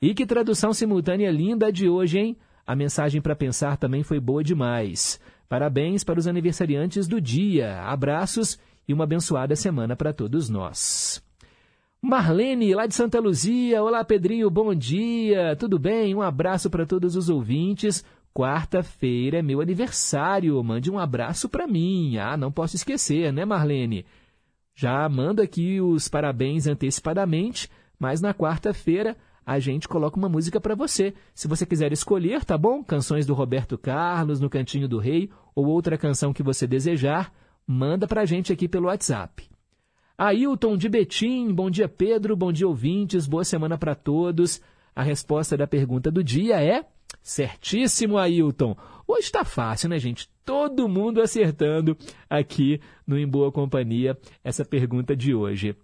[0.00, 2.36] E que tradução simultânea linda de hoje, hein?
[2.66, 5.18] A mensagem para pensar também foi boa demais.
[5.48, 7.80] Parabéns para os aniversariantes do dia.
[7.82, 11.22] Abraços e uma abençoada semana para todos nós.
[12.04, 13.80] Marlene, lá de Santa Luzia.
[13.80, 15.54] Olá, Pedrinho, bom dia.
[15.54, 16.12] Tudo bem?
[16.12, 18.04] Um abraço para todos os ouvintes.
[18.34, 20.60] Quarta-feira é meu aniversário.
[20.64, 22.18] Mande um abraço para mim.
[22.18, 24.04] Ah, não posso esquecer, né, Marlene?
[24.74, 30.74] Já mando aqui os parabéns antecipadamente, mas na quarta-feira a gente coloca uma música para
[30.74, 31.14] você.
[31.32, 32.82] Se você quiser escolher, tá bom?
[32.82, 37.32] Canções do Roberto Carlos, no Cantinho do Rei, ou outra canção que você desejar,
[37.64, 39.51] manda para a gente aqui pelo WhatsApp.
[40.16, 44.60] Ailton de Betim, bom dia Pedro, bom dia ouvintes, boa semana para todos.
[44.94, 46.84] A resposta da pergunta do dia é
[47.22, 48.76] certíssimo, Ailton.
[49.06, 50.28] Hoje está fácil, né, gente?
[50.44, 51.96] Todo mundo acertando
[52.28, 55.76] aqui no Em Boa Companhia essa pergunta de hoje.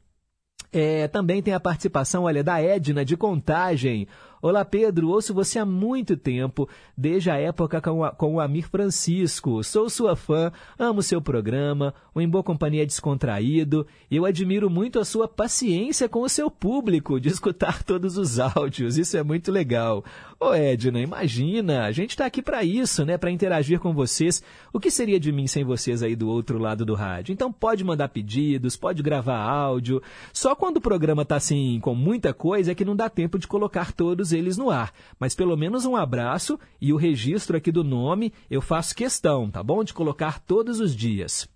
[0.71, 4.07] É, também tem a participação, olha, da Edna de Contagem.
[4.41, 5.09] Olá, Pedro.
[5.09, 9.65] Ouço você há muito tempo, desde a época com, a, com o Amir Francisco.
[9.65, 13.85] Sou sua fã, amo seu programa, o Em Boa Companhia é descontraído.
[14.09, 18.39] E eu admiro muito a sua paciência com o seu público de escutar todos os
[18.39, 18.97] áudios.
[18.97, 20.05] Isso é muito legal.
[20.39, 23.19] Ô, Edna, imagina, a gente está aqui para isso, né?
[23.19, 24.41] Para interagir com vocês.
[24.73, 27.33] O que seria de mim sem vocês aí do outro lado do rádio?
[27.33, 30.01] Então pode mandar pedidos, pode gravar áudio.
[30.33, 33.49] Só quando o programa está assim com muita coisa é que não dá tempo de
[33.49, 34.93] colocar todos todos eles no ar.
[35.19, 39.63] Mas pelo menos um abraço e o registro aqui do nome eu faço questão, tá
[39.63, 39.83] bom?
[39.83, 41.49] De colocar todos os dias.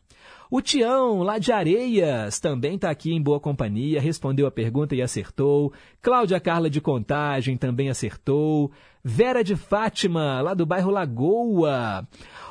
[0.51, 5.01] O Tião, lá de Areias, também está aqui em boa companhia, respondeu a pergunta e
[5.01, 5.73] acertou.
[6.03, 8.71] Cláudia Carla de Contagem também acertou.
[9.03, 12.07] Vera de Fátima, lá do bairro Lagoa.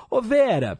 [0.10, 0.80] Ô Vera,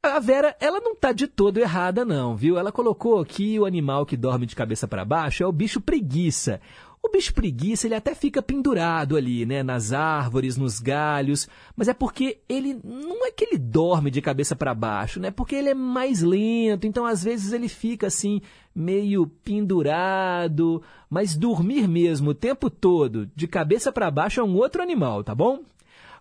[0.00, 2.56] a Vera, ela não está de todo errada não, viu?
[2.56, 6.60] Ela colocou aqui o animal que dorme de cabeça para baixo é o bicho preguiça.
[7.04, 11.46] O bicho preguiça, ele até fica pendurado ali, né, nas árvores, nos galhos,
[11.76, 15.30] mas é porque ele não é que ele dorme de cabeça para baixo, né?
[15.30, 18.40] Porque ele é mais lento, então às vezes ele fica assim
[18.74, 24.82] meio pendurado, mas dormir mesmo o tempo todo de cabeça para baixo é um outro
[24.82, 25.60] animal, tá bom?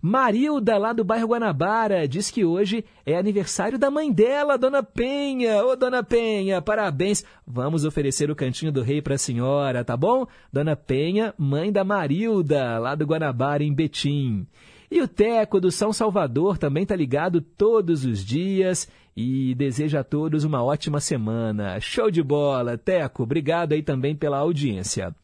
[0.05, 5.63] Marilda, lá do bairro Guanabara, diz que hoje é aniversário da mãe dela, Dona Penha.
[5.63, 7.23] Ô, Dona Penha, parabéns.
[7.47, 10.27] Vamos oferecer o Cantinho do Rei para a senhora, tá bom?
[10.51, 14.45] Dona Penha, mãe da Marilda, lá do Guanabara, em Betim.
[14.91, 20.03] E o Teco do São Salvador também tá ligado todos os dias e deseja a
[20.03, 21.79] todos uma ótima semana.
[21.79, 23.23] Show de bola, Teco.
[23.23, 25.15] Obrigado aí também pela audiência.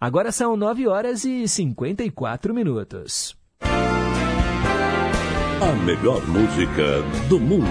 [0.00, 3.36] Agora são 9 horas e 54 minutos.
[5.58, 7.00] A melhor música
[7.30, 7.64] do mundo.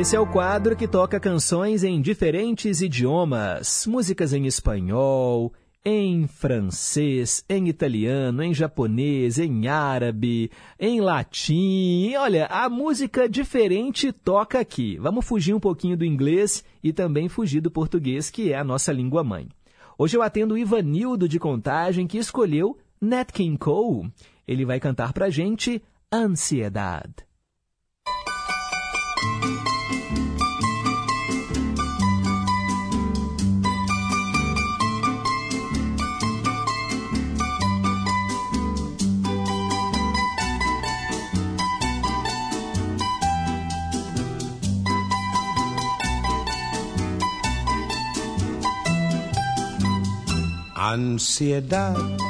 [0.00, 5.52] Esse é o quadro que toca canções em diferentes idiomas, músicas em espanhol,
[5.84, 12.12] em francês, em italiano, em japonês, em árabe, em latim.
[12.16, 14.98] Olha, a música diferente toca aqui.
[14.98, 18.92] Vamos fugir um pouquinho do inglês e também fugir do português, que é a nossa
[18.92, 19.46] língua mãe.
[19.96, 24.12] Hoje eu atendo o Ivanildo de Contagem, que escolheu Nat King Cole.
[24.46, 25.82] Ele vai cantar pra gente
[26.12, 27.14] Ansiedade.
[50.76, 52.29] Ansiedade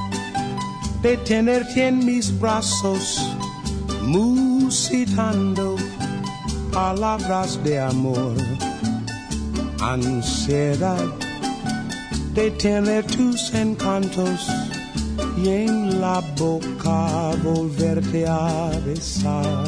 [1.01, 3.19] de tenerte en mis brazos,
[4.03, 5.75] musitando
[6.71, 8.35] palabras de amor.
[9.81, 11.05] Ansiedad
[12.35, 14.47] de tener tus encantos
[15.43, 19.65] y en la boca volverte a besar.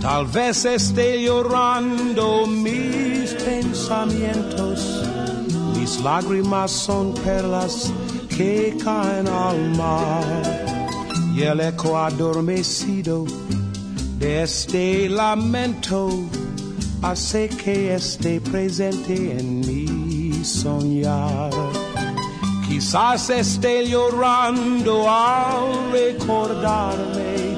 [0.00, 5.04] Tal vez esté llorando mis pensamientos,
[5.76, 7.92] mis lágrimas son perlas
[8.36, 10.44] que caen al mar
[11.34, 13.24] y el eco adormecido
[14.18, 16.10] de este lamento
[17.00, 21.50] hace que esté presente en mi soñar.
[22.68, 27.56] Quizás esté llorando al recordarme,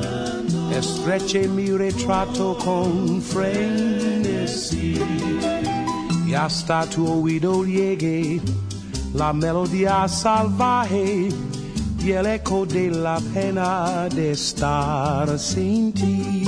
[0.70, 4.95] estreche mi retrato con frenesí.
[6.24, 8.41] Y hasta tu oído llegue
[9.15, 11.29] la melodía salvaje
[12.01, 16.45] y el eco de la pena de estar sin ti.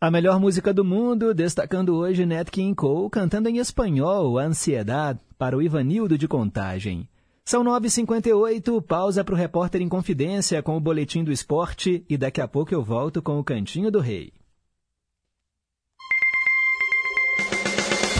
[0.00, 5.56] A melhor música do mundo, destacando hoje Nat King Cole cantando em espanhol Ansiedade para
[5.56, 7.08] o Ivanildo de Contagem.
[7.42, 12.40] São 9h58, pausa para o repórter em confidência com o Boletim do Esporte e daqui
[12.40, 14.32] a pouco eu volto com o Cantinho do Rei.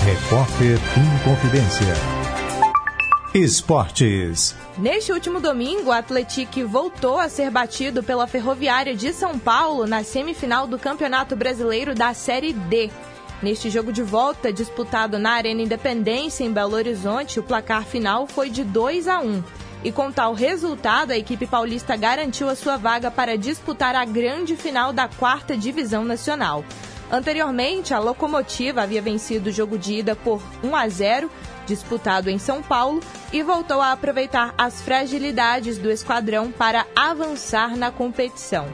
[0.05, 2.14] Repórter em confidência.
[3.35, 4.55] Esportes.
[4.79, 10.05] Neste último domingo, o Atlético voltou a ser batido pela Ferroviária de São Paulo na
[10.05, 12.93] semifinal do Campeonato Brasileiro da Série D.
[13.43, 18.51] Neste jogo de volta, disputado na Arena Independência, em Belo Horizonte, o placar final foi
[18.51, 19.43] de 2 a 1.
[19.83, 24.55] E com tal resultado, a equipe paulista garantiu a sua vaga para disputar a grande
[24.55, 26.65] final da quarta divisão nacional.
[27.11, 31.31] Anteriormente, a Locomotiva havia vencido o jogo de ida por 1 a 0,
[31.67, 33.01] disputado em São Paulo,
[33.33, 38.67] e voltou a aproveitar as fragilidades do esquadrão para avançar na competição.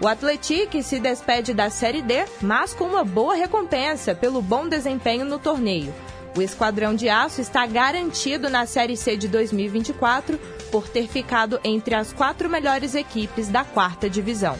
[0.00, 5.24] O Atlético se despede da Série D, mas com uma boa recompensa pelo bom desempenho
[5.24, 5.94] no torneio.
[6.36, 10.36] O Esquadrão de Aço está garantido na Série C de 2024
[10.70, 14.58] por ter ficado entre as quatro melhores equipes da quarta divisão.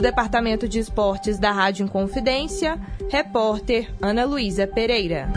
[0.00, 2.80] Do Departamento de Esportes da Rádio Inconfidência,
[3.10, 5.28] repórter Ana Luísa Pereira.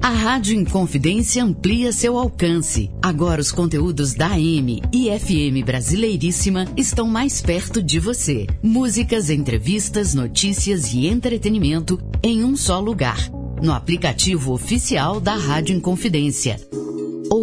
[0.00, 2.90] A Rádio Inconfidência amplia seu alcance.
[3.02, 8.46] Agora os conteúdos da AM e FM Brasileiríssima estão mais perto de você.
[8.62, 13.18] Músicas, entrevistas, notícias e entretenimento em um só lugar.
[13.60, 16.60] No aplicativo oficial da Rádio Inconfidência.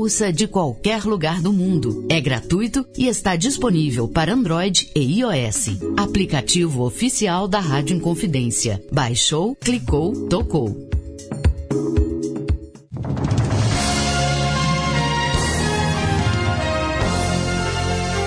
[0.02, 2.08] Ouça de qualquer lugar do mundo.
[2.10, 5.78] É gratuito e está disponível para Android e iOS.
[5.95, 8.84] Aplicativo oficial da Rádio Inconfidência.
[8.91, 10.76] Baixou, clicou, tocou.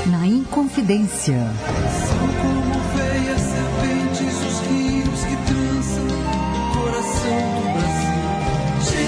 [0.06, 1.40] Na Inconfidência.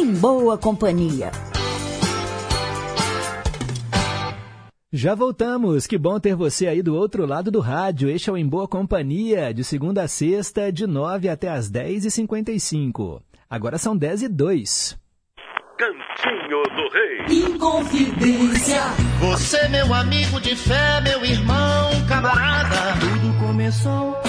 [0.00, 1.32] Em Boa Companhia.
[4.92, 5.88] Já voltamos.
[5.88, 8.08] Que bom ter você aí do outro lado do rádio.
[8.08, 13.20] Este é o Em Boa Companhia, de segunda a sexta, de 9 até as 10h55.
[13.50, 14.96] Agora são 10 e 2.
[15.76, 17.54] Cantinho do Rei.
[17.54, 18.80] Inconfidência.
[19.18, 23.00] Você, meu amigo de fé, meu irmão, camarada.
[23.00, 24.27] Tudo começou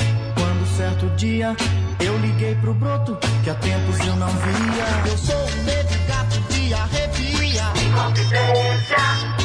[0.89, 1.55] certo dia
[2.03, 5.11] eu liguei pro broto que há tempos eu não via.
[5.11, 7.19] Eu sou o medo gato de arrepia.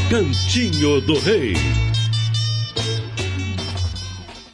[0.09, 1.55] Cantinho do Rei.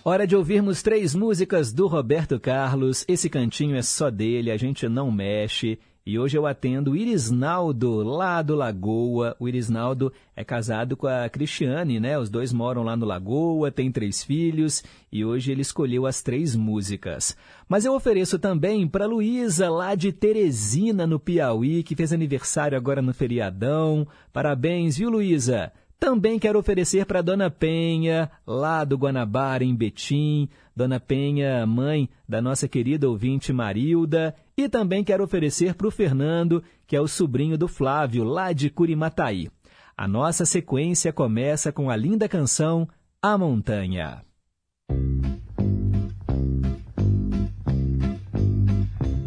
[0.03, 3.05] Hora de ouvirmos três músicas do Roberto Carlos.
[3.07, 5.79] Esse cantinho é só dele, a gente não mexe.
[6.11, 9.37] E hoje eu atendo o Irisnaldo, lá do Lagoa.
[9.39, 12.19] O Irisnaldo é casado com a Cristiane, né?
[12.19, 14.83] Os dois moram lá no Lagoa, tem três filhos
[15.13, 17.37] e hoje ele escolheu as três músicas.
[17.69, 23.01] Mas eu ofereço também para Luísa, lá de Teresina, no Piauí, que fez aniversário agora
[23.01, 24.05] no feriadão.
[24.33, 25.73] Parabéns, viu, Luísa?
[26.01, 30.49] Também quero oferecer para Dona Penha, lá do Guanabara, em Betim.
[30.75, 34.35] Dona Penha, mãe da nossa querida ouvinte Marilda.
[34.61, 38.69] E também quero oferecer para o Fernando, que é o sobrinho do Flávio, lá de
[38.69, 39.49] Curimataí.
[39.97, 42.87] A nossa sequência começa com a linda canção
[43.23, 44.23] A Montanha.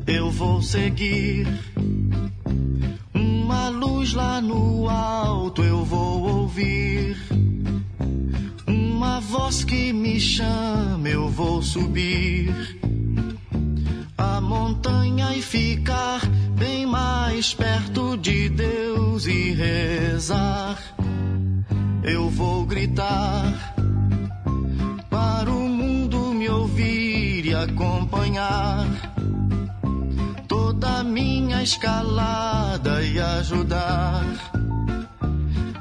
[0.05, 1.47] Eu vou seguir
[3.15, 7.17] uma luz lá no alto, eu vou ouvir
[8.67, 12.84] uma voz que me chama, eu vou subir
[14.18, 16.22] a montanha e ficar
[16.57, 20.78] bem mais perto de Deus e rezar.
[22.03, 23.74] Eu vou gritar
[25.09, 28.86] para o mundo me ouvir e acompanhar
[30.47, 34.26] toda a minha escalada e ajudar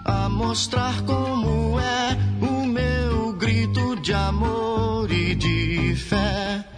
[0.04, 6.71] a mostrar como é o meu grito de amor e de fé.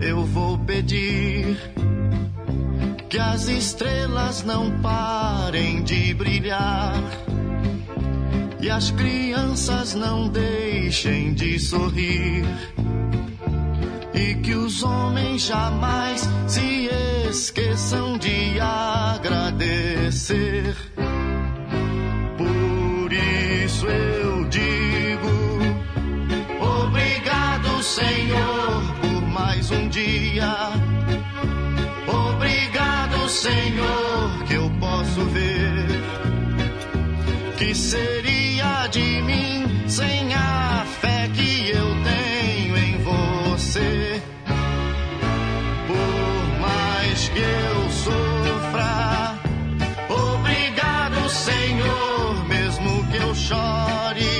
[0.00, 1.58] Eu vou pedir
[3.08, 6.94] que as estrelas não parem de brilhar
[8.60, 12.44] e as crianças não deixem de sorrir
[14.14, 16.88] e que os homens jamais se
[17.30, 20.76] esqueçam de agradecer.
[22.36, 25.30] Por isso eu digo:
[26.60, 28.79] Obrigado, Senhor,
[29.72, 30.72] um dia.
[32.06, 35.86] Obrigado, Senhor, que eu posso ver.
[37.56, 44.22] Que seria de mim sem a fé que eu tenho em você?
[45.86, 49.38] Por mais que eu sofra,
[50.08, 54.39] obrigado, Senhor, mesmo que eu chore.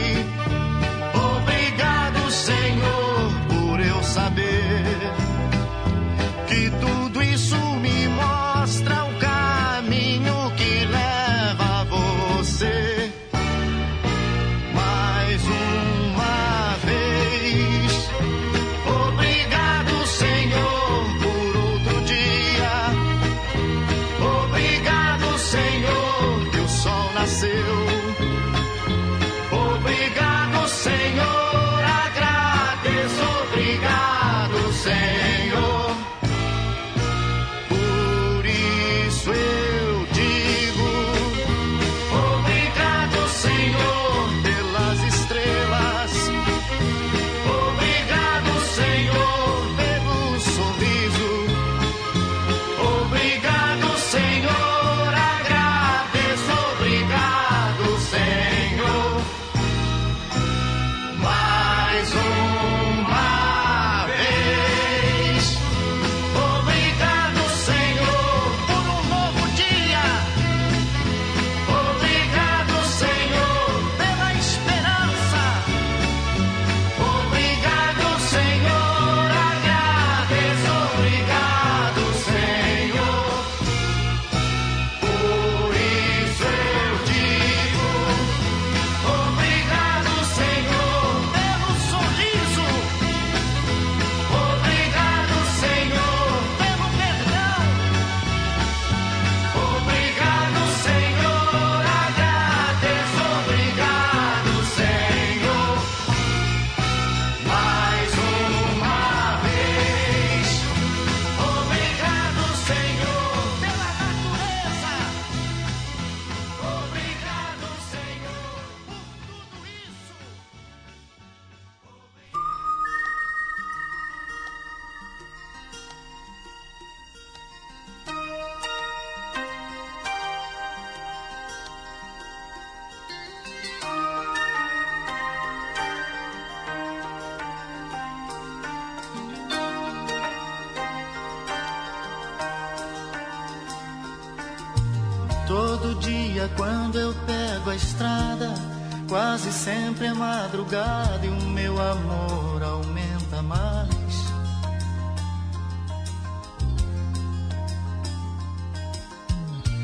[150.61, 153.91] Madrugada e o meu amor aumenta mais.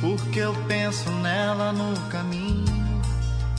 [0.00, 3.00] Porque eu penso nela no caminho,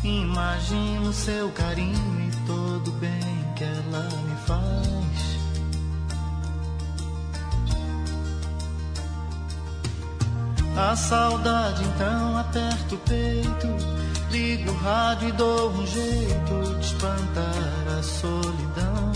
[0.04, 5.38] imagino seu carinho e todo bem que ela me faz.
[10.78, 13.97] A saudade então aperta o peito,
[14.32, 19.12] ligo o rádio e dou um jeito de espantar a solidão.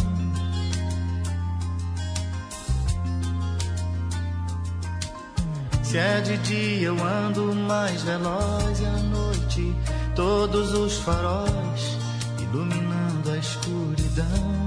[5.84, 9.76] Se é de dia eu ando mais veloz e à noite
[10.16, 11.97] todos os faróis
[12.39, 14.62] iluminando a escuridão.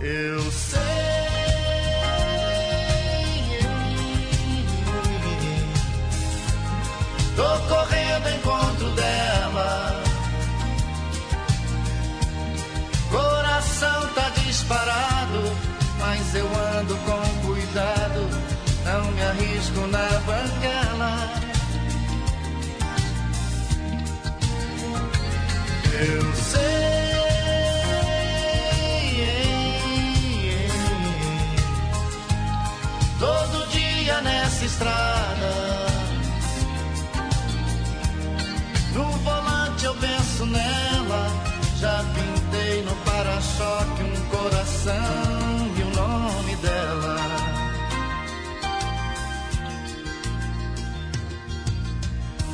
[0.00, 0.95] Eu sei.
[16.34, 16.46] Eu
[16.78, 18.28] ando com cuidado.
[18.84, 20.15] Não me arrisco na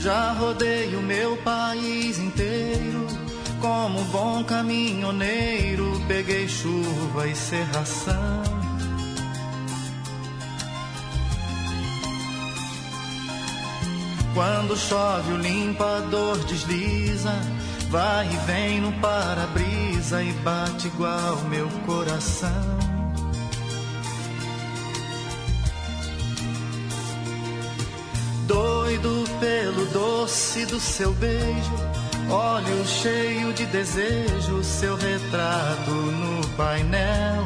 [0.02, 3.06] Já rodei o meu país inteiro.
[3.60, 8.42] Como bom caminhoneiro, peguei chuva e serração.
[14.34, 17.40] Quando chove, o limpador desliza,
[17.88, 22.82] vai e vem no para-brisa e bate igual meu coração.
[29.02, 31.74] Doido pelo doce do seu beijo,
[32.30, 37.44] olho cheio de desejo, seu retrato no painel.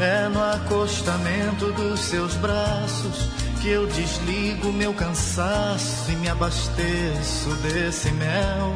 [0.00, 3.28] É no acostamento dos seus braços
[3.62, 8.74] que eu desligo meu cansaço e me abasteço desse mel.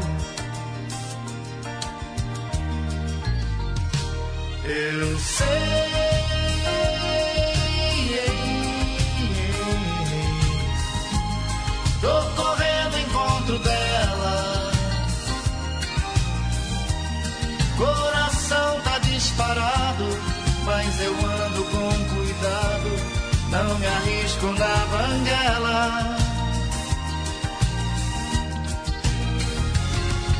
[4.64, 6.07] Eu sei.
[19.38, 22.90] Disparado mas eu ando com cuidado,
[23.50, 26.16] não me arrisco na banguela.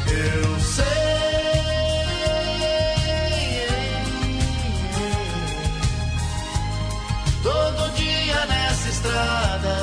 [0.09, 0.85] Eu sei.
[7.45, 9.77] Todo dia nessa estrada.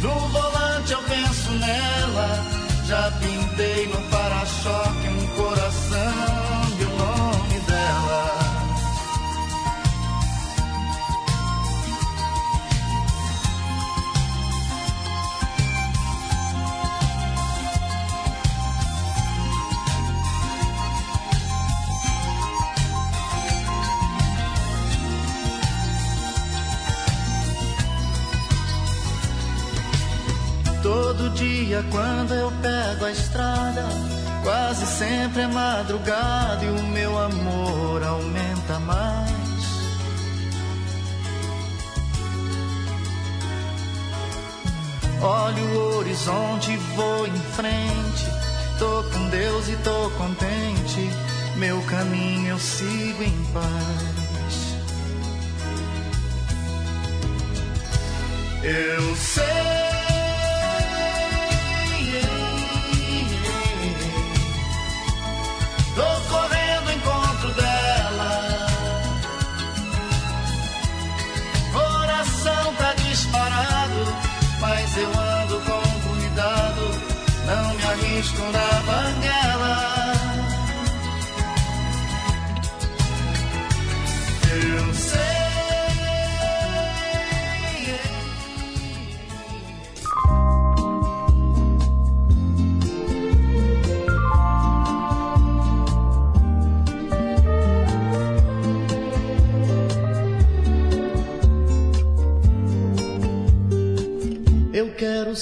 [0.00, 2.58] No volante eu penso nela.
[2.88, 4.97] Já pintei no para-choque
[31.38, 33.84] dia quando eu pego a estrada,
[34.42, 39.38] quase sempre é madrugada e o meu amor aumenta mais.
[45.22, 48.26] Olho o horizonte, vou em frente.
[48.78, 51.10] Tô com Deus e tô contente.
[51.56, 54.74] Meu caminho eu sigo em paz.
[58.62, 60.07] Eu sei.
[65.98, 68.66] Tô correndo ao encontro dela.
[71.72, 74.14] Coração tá disparado,
[74.60, 76.82] mas eu ando com cuidado.
[77.46, 79.47] Não me arrisco na banguela.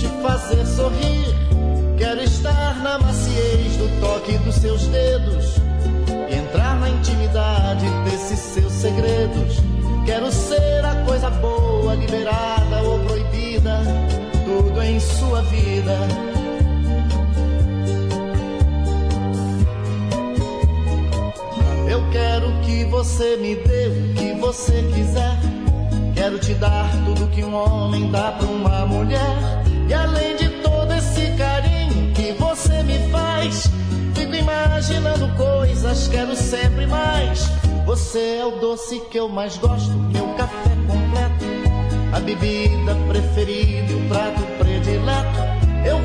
[0.00, 1.26] te fazer sorrir.
[1.98, 5.56] Quero estar na maciez do toque dos seus dedos.
[6.30, 9.58] Entrar na intimidade desses seus segredos.
[10.06, 13.82] Quero ser a coisa boa, liberada ou proibida.
[14.44, 15.98] Tudo em sua vida.
[21.86, 25.38] Eu quero que você me dê o que você quiser.
[26.14, 29.59] Quero te dar tudo que um homem dá pra uma mulher.
[29.90, 33.64] E além de todo esse carinho que você me faz,
[34.14, 37.40] fico imaginando coisas, quero sempre mais.
[37.86, 41.44] Você é o doce que eu mais gosto, meu café completo,
[42.12, 45.40] a bebida preferida, o prato predileto.
[45.84, 45.98] Eu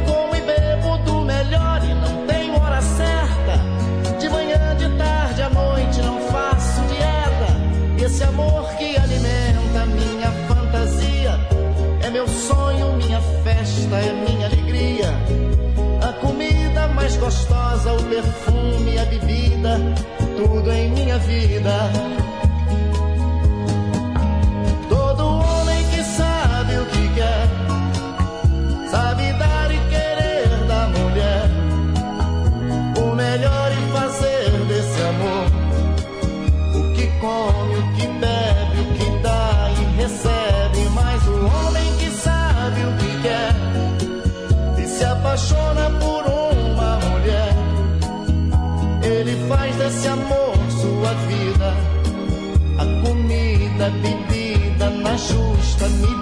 [13.75, 15.09] festa, é minha alegria.
[16.01, 19.79] A comida mais gostosa, o perfume, a bebida,
[20.37, 21.91] tudo em minha vida.
[51.27, 51.73] Vida.
[52.77, 56.14] A comida, a bebida na justa medida.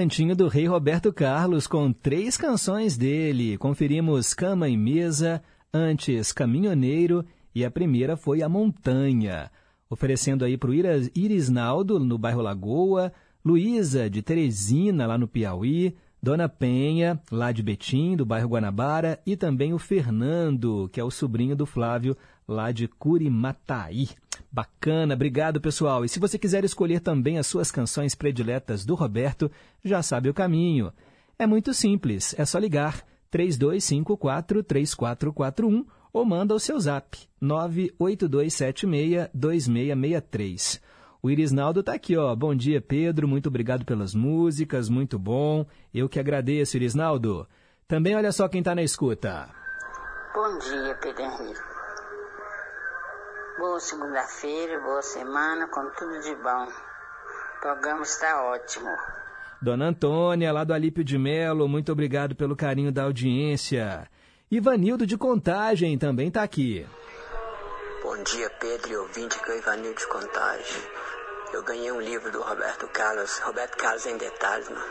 [0.00, 3.58] Cantinho do Rei Roberto Carlos com três canções dele.
[3.58, 5.42] Conferimos Cama e Mesa,
[5.74, 7.22] antes Caminhoneiro
[7.54, 9.50] e a primeira foi A Montanha.
[9.90, 13.12] Oferecendo aí para o Irisnaldo, no bairro Lagoa,
[13.44, 19.36] Luísa, de Teresina, lá no Piauí, Dona Penha, lá de Betim, do bairro Guanabara, e
[19.36, 22.16] também o Fernando, que é o sobrinho do Flávio,
[22.48, 24.08] lá de Curimataí.
[24.50, 26.04] Bacana, obrigado pessoal.
[26.04, 29.50] E se você quiser escolher também as suas canções prediletas do Roberto,
[29.84, 30.92] já sabe o caminho.
[31.38, 40.80] É muito simples, é só ligar 3254 3441 ou manda o seu zap 98276 2663.
[41.22, 42.34] O Irisnaldo está aqui, ó.
[42.34, 43.28] Bom dia, Pedro.
[43.28, 45.66] Muito obrigado pelas músicas, muito bom.
[45.92, 47.46] Eu que agradeço, Irisnaldo.
[47.86, 49.48] Também olha só quem está na escuta.
[50.34, 51.60] Bom dia, Pedro Henrique.
[53.60, 56.64] Boa segunda-feira, boa semana, com tudo de bom.
[56.64, 58.88] O programa está ótimo.
[59.60, 64.08] Dona Antônia, lá do Alípio de Melo, muito obrigado pelo carinho da audiência.
[64.50, 66.86] Ivanildo de Contagem também está aqui.
[68.02, 70.82] Bom dia, Pedro e ouvinte, que é o Ivanildo de Contagem.
[71.52, 74.70] Eu ganhei um livro do Roberto Carlos, Roberto Carlos em Detalhes.
[74.70, 74.86] Mano.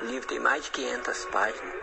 [0.00, 1.74] O livro tem mais de 500 páginas.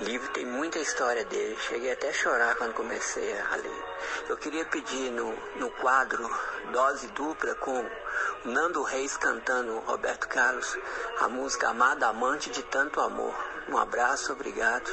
[0.00, 1.56] O livro tem muita história dele.
[1.68, 3.84] Cheguei até a chorar quando comecei a ler.
[4.28, 6.28] Eu queria pedir no, no quadro
[6.72, 7.84] Dose Dupla com
[8.44, 10.78] Nando Reis cantando Roberto Carlos
[11.20, 13.34] a música Amada Amante de Tanto Amor.
[13.68, 14.90] Um abraço, obrigado.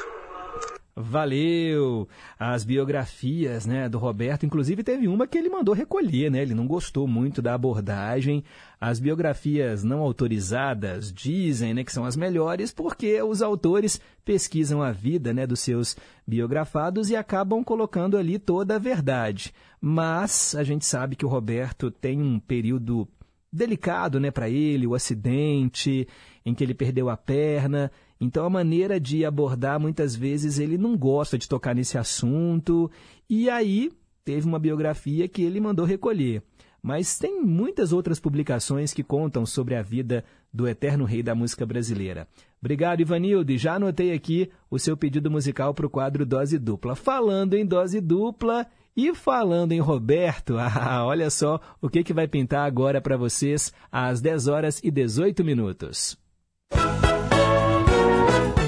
[1.00, 2.08] Valeu!
[2.38, 6.42] As biografias né, do Roberto, inclusive teve uma que ele mandou recolher, né?
[6.42, 8.44] Ele não gostou muito da abordagem.
[8.80, 14.92] As biografias não autorizadas dizem né, que são as melhores porque os autores pesquisam a
[14.92, 15.96] vida né, dos seus
[16.26, 19.52] biografados e acabam colocando ali toda a verdade.
[19.80, 23.08] Mas a gente sabe que o Roberto tem um período
[23.52, 26.06] delicado, né, para ele, o acidente
[26.44, 27.90] em que ele perdeu a perna.
[28.20, 32.90] Então a maneira de abordar muitas vezes ele não gosta de tocar nesse assunto.
[33.28, 33.90] E aí
[34.24, 36.42] teve uma biografia que ele mandou recolher.
[36.82, 41.66] Mas tem muitas outras publicações que contam sobre a vida do eterno rei da música
[41.66, 42.26] brasileira.
[42.60, 43.56] Obrigado, Ivanildo.
[43.56, 46.94] Já anotei aqui o seu pedido musical para o quadro Dose Dupla.
[46.94, 48.66] Falando em dose dupla
[48.96, 53.72] e falando em Roberto, ah, olha só o que, que vai pintar agora para vocês
[53.90, 56.18] às 10 horas e 18 minutos.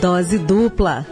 [0.02, 1.06] Dose dupla.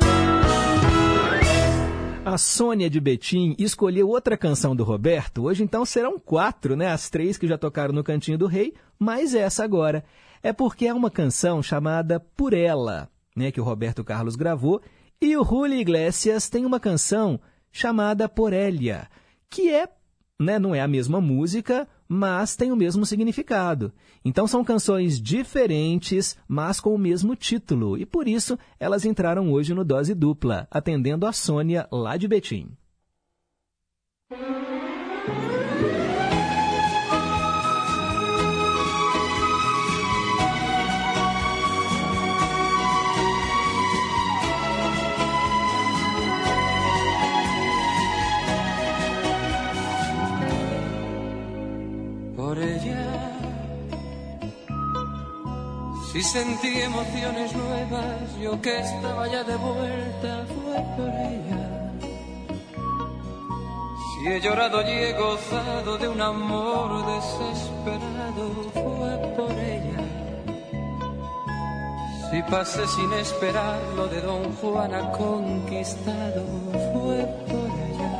[2.24, 5.44] A Sônia de Betim escolheu outra canção do Roberto.
[5.44, 6.88] Hoje então serão quatro, né?
[6.88, 10.04] As três que já tocaram no Cantinho do Rei, mais essa agora.
[10.42, 13.52] É porque é uma canção chamada Por Ela, né?
[13.52, 14.82] Que o Roberto Carlos gravou.
[15.22, 17.38] E o Julio Iglesias tem uma canção
[17.70, 19.06] chamada Por Elia,
[19.48, 19.88] que é,
[20.36, 20.58] né?
[20.58, 23.92] Não é a mesma música, mas tem o mesmo significado.
[24.24, 29.72] Então são canções diferentes, mas com o mesmo título, e por isso elas entraram hoje
[29.72, 32.72] no Dose Dupla, atendendo a Sônia lá de Betim.
[52.50, 53.06] Por ella.
[56.10, 61.62] Si sentí emociones nuevas, yo que estaba ya de vuelta, fue por ella.
[64.08, 70.02] Si he llorado y he gozado de un amor desesperado, fue por ella.
[72.30, 76.42] Si pasé sin esperar lo de Don Juan ha conquistado,
[76.92, 77.18] fue
[77.50, 78.10] por ella.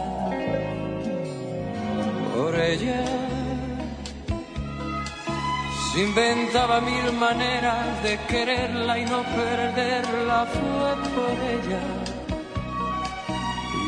[2.36, 3.29] Por ella.
[5.92, 11.80] Se inventaba mil maneras de quererla y no perderla, fue por ella.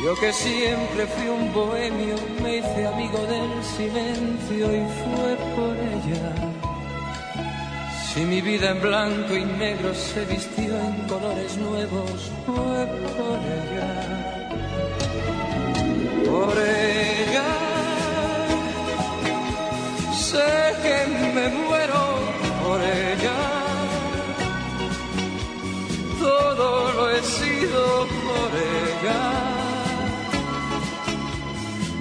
[0.05, 6.53] Yo que siempre fui un bohemio, me hice amigo del silencio y fue por ella.
[8.13, 13.91] Si mi vida en blanco y negro se vistió en colores nuevos, fue por ella.
[16.27, 17.73] Por ella.
[20.13, 20.97] Sé que
[21.33, 21.82] me muero
[27.67, 29.21] por ella.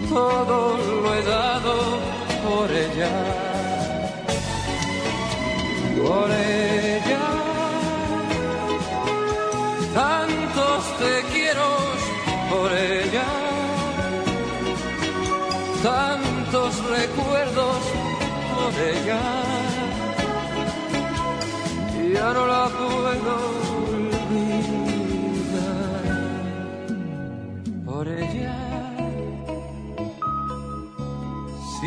[0.10, 1.76] Todo lo he dado
[2.46, 3.14] por ella.
[6.02, 7.26] Por ella.
[9.94, 11.68] Tantos te quiero
[12.50, 13.28] por ella.
[15.84, 17.82] Tantos recuerdos
[18.56, 19.20] por ella
[22.14, 23.61] ya no la puedo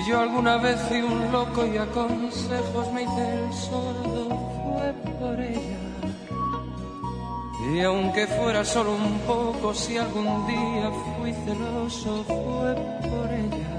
[0.06, 4.28] yo alguna vez fui un loco y a consejos me hice el sordo,
[4.64, 5.78] fue por ella.
[7.72, 12.74] Y aunque fuera solo un poco, si algún día fui celoso, fue
[13.08, 13.74] por ella.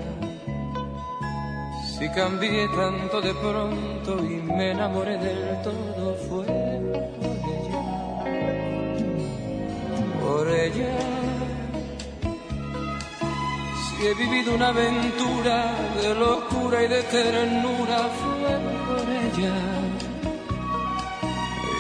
[1.97, 6.45] Si cambié tanto de pronto y me enamoré del todo fue
[7.21, 7.81] por ella.
[10.21, 11.24] Por ella.
[13.97, 18.53] He vivido una aventura de locura y de ternura fue
[18.87, 19.55] por ella.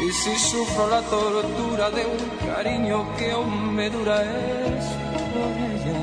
[0.05, 4.85] Y si sufro la tortura de un cariño que aún me dura es
[5.33, 6.01] por ella.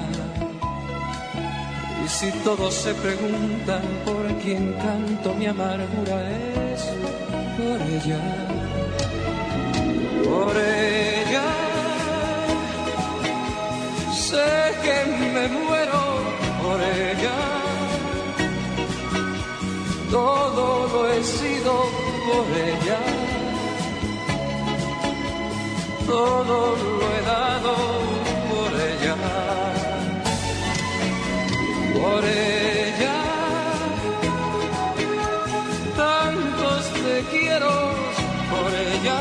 [2.05, 6.83] Y si todos se preguntan por quién canto mi amargura es
[7.57, 8.21] por ella,
[10.25, 11.45] por ella.
[14.13, 14.97] Sé que
[15.35, 16.02] me muero
[20.13, 21.73] Todo lo he sido
[22.29, 23.01] por ella.
[26.07, 27.75] Todo lo he dado
[28.51, 29.17] por ella
[32.03, 33.19] por ella.
[35.97, 37.75] Tantos te quiero
[38.53, 39.21] por ella.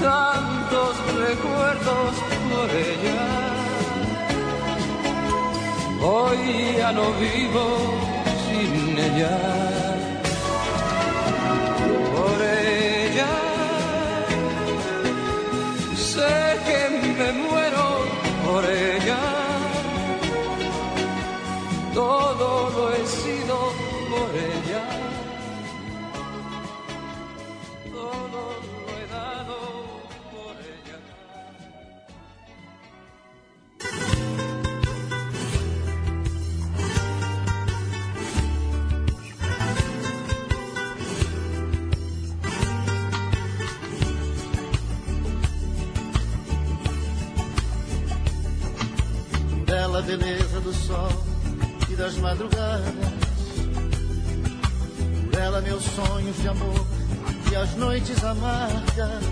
[0.00, 0.92] Tantos
[1.26, 2.12] recuerdos
[2.50, 3.22] por ella.
[6.02, 8.19] Hoy ya no vivo
[8.66, 9.89] sin ella.
[50.00, 51.10] Bela beleza do sol
[51.90, 52.94] e das madrugadas.
[55.24, 56.86] Por ela meus sonhos de amor
[57.50, 59.24] e as noites amargas.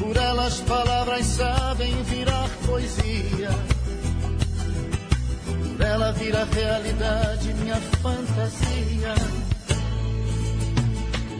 [0.00, 3.50] Por ela as palavras sabem virar poesia.
[5.76, 9.14] Por ela vira realidade minha fantasia.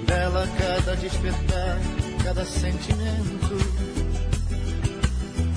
[0.06, 1.78] Por ela cada despertar,
[2.22, 3.56] cada sentimento.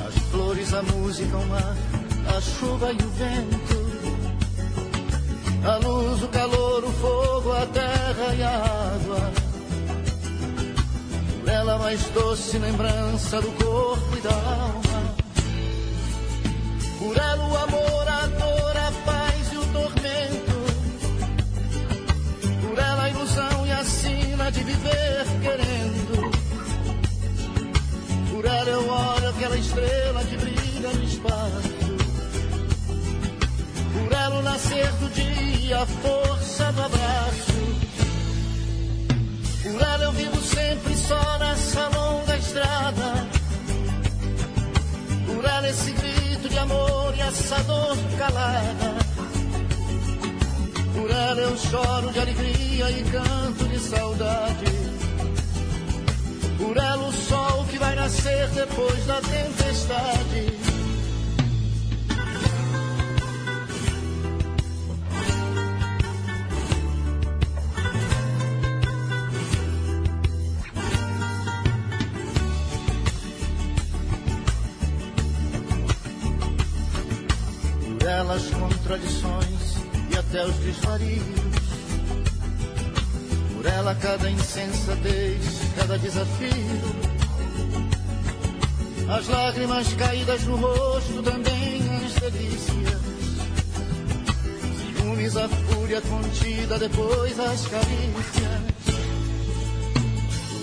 [0.08, 1.76] As flores, a música, o mar,
[2.38, 3.78] a chuva e o vento.
[5.66, 8.56] A luz, o calor, o fogo, a terra e a
[8.94, 9.32] água.
[11.40, 15.16] Por ela mais doce lembrança do corpo e da alma.
[17.00, 20.58] Por ela o amor, a dor, a paz e o tormento.
[22.62, 26.32] Por ela a ilusão e a sina de viver querendo.
[28.32, 30.07] Por ela eu olho aquela estrela
[34.58, 37.58] nascer do dia, a força do abraço.
[39.62, 43.28] Por ela eu vivo sempre só nessa longa estrada.
[45.28, 48.96] Por ela esse grito de amor e essa dor calada.
[50.96, 54.66] Por ela eu choro de alegria e canto de saudade.
[56.58, 60.67] Por ela o sol que vai nascer depois da tempestade.
[80.78, 81.24] Desvarios.
[83.56, 85.42] Por ela cada insensatez,
[85.76, 87.08] cada desafio.
[89.10, 93.02] As lágrimas caídas no rosto, também as delícias.
[94.98, 98.78] Ciúmes, a fúria contida, depois as carícias.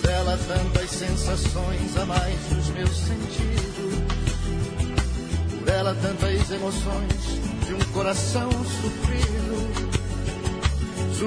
[0.01, 3.95] Por ela tantas sensações a mais dos meus sentidos.
[5.59, 9.54] Por ela tantas emoções de um coração sofrido.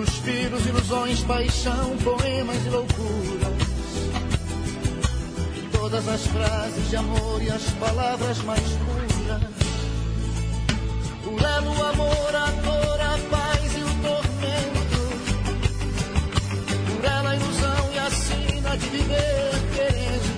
[0.06, 3.57] Suspiros, ilusões, paixão, poemas e loucuras.
[5.72, 9.41] Todas as frases de amor e as palavras mais puras.
[11.24, 15.02] Por ela o amor, a dor, a paz e o tormento.
[16.94, 20.32] Por ela a ilusão e a sina de viver querendo.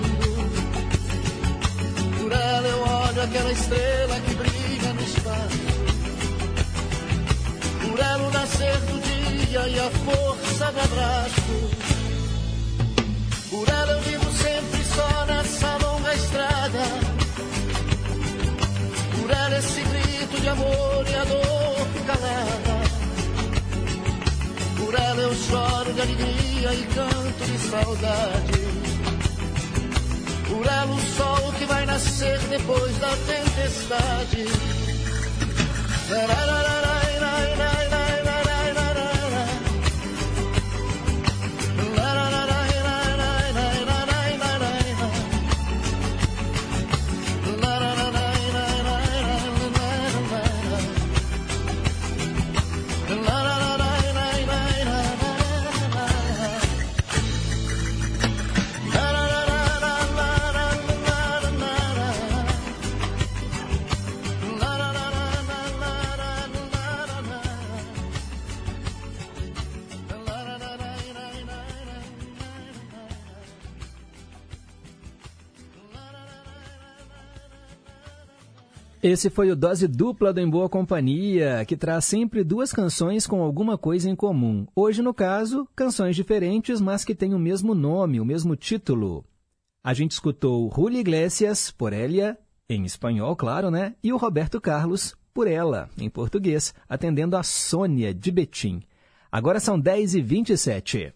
[2.18, 5.60] Por ela eu olho aquela estrela que brilha no espaço.
[7.82, 8.99] Por ela o nascer do
[9.50, 11.70] dia e a força do abraço.
[13.50, 16.84] Por ela eu vivo sempre só nessa longa estrada.
[19.20, 22.76] Por ela esse grito de amor e a dor calada.
[24.78, 28.60] Por ela eu choro de alegria e canto de saudade.
[30.48, 34.46] Por ela o sol que vai nascer depois da tempestade.
[79.02, 83.42] Esse foi o Dose Dupla do Em Boa Companhia, que traz sempre duas canções com
[83.42, 84.68] alguma coisa em comum.
[84.76, 89.24] Hoje, no caso, canções diferentes, mas que têm o mesmo nome, o mesmo título.
[89.82, 93.96] A gente escutou Julio Iglesias, por Elia, em espanhol, claro, né?
[94.04, 98.82] E o Roberto Carlos, por ela, em português, atendendo a Sônia de Betim.
[99.32, 101.14] Agora são 10h27.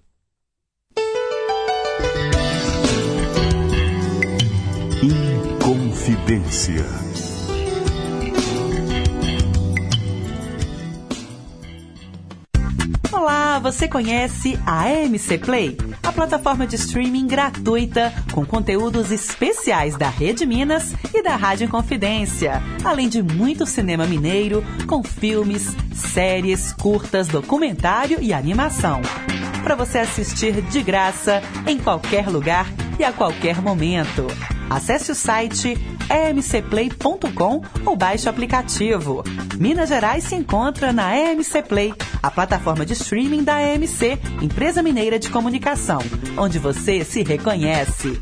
[5.04, 7.13] Inconfidência.
[13.60, 20.46] Você conhece a AMC Play, a plataforma de streaming gratuita com conteúdos especiais da Rede
[20.46, 28.20] Minas e da Rádio Confidência, além de muito cinema mineiro com filmes, séries, curtas, documentário
[28.22, 29.02] e animação.
[29.64, 32.68] Para você assistir de graça em qualquer lugar
[33.00, 34.28] e a qualquer momento.
[34.70, 35.78] Acesse o site
[36.10, 39.24] emcplay.com ou baixe o aplicativo.
[39.58, 45.20] Minas Gerais se encontra na EMC Play, a plataforma de streaming da EMC, empresa mineira
[45.20, 46.00] de comunicação,
[46.38, 48.20] onde você se reconhece.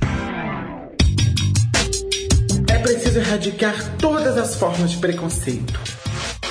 [2.70, 5.80] É preciso erradicar todas as formas de preconceito.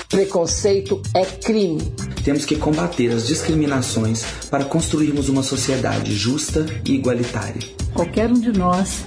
[0.08, 1.94] Preconceito é crime.
[2.24, 7.62] Temos que combater as discriminações para construirmos uma sociedade justa e igualitária.
[7.94, 9.04] Qualquer um de nós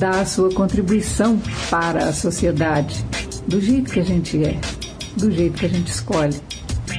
[0.00, 3.04] dá a sua contribuição para a sociedade,
[3.46, 4.58] do jeito que a gente é,
[5.14, 6.40] do jeito que a gente escolhe.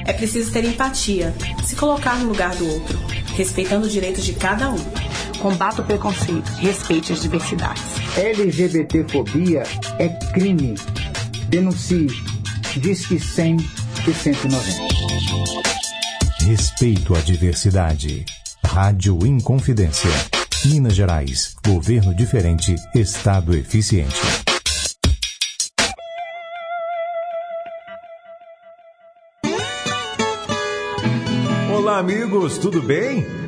[0.06, 1.34] É preciso ter empatia,
[1.64, 2.96] se colocar no lugar do outro,
[3.34, 4.78] respeitando os direitos de cada um.
[5.40, 7.82] Combata o preconceito, respeite as diversidades.
[8.16, 9.64] LGBTfobia
[9.98, 10.76] é crime.
[11.48, 12.06] Denuncie.
[12.76, 13.56] Diz que 100
[14.06, 14.62] e 190.
[16.46, 18.24] Respeito à diversidade.
[18.64, 20.41] Rádio Inconfidência.
[20.64, 21.56] Minas Gerais.
[21.66, 22.76] Governo diferente.
[22.94, 24.14] Estado eficiente.
[31.70, 33.41] Olá, amigos, tudo bem?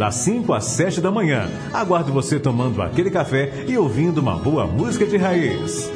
[0.00, 1.46] das 5 às 7 da manhã.
[1.74, 5.90] Aguardo você tomando aquele café e ouvindo uma boa música de raiz.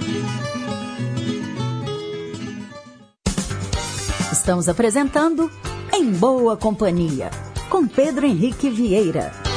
[4.30, 5.50] Estamos apresentando
[5.90, 7.30] Em Boa Companhia,
[7.70, 9.53] com Pedro Henrique Vieira.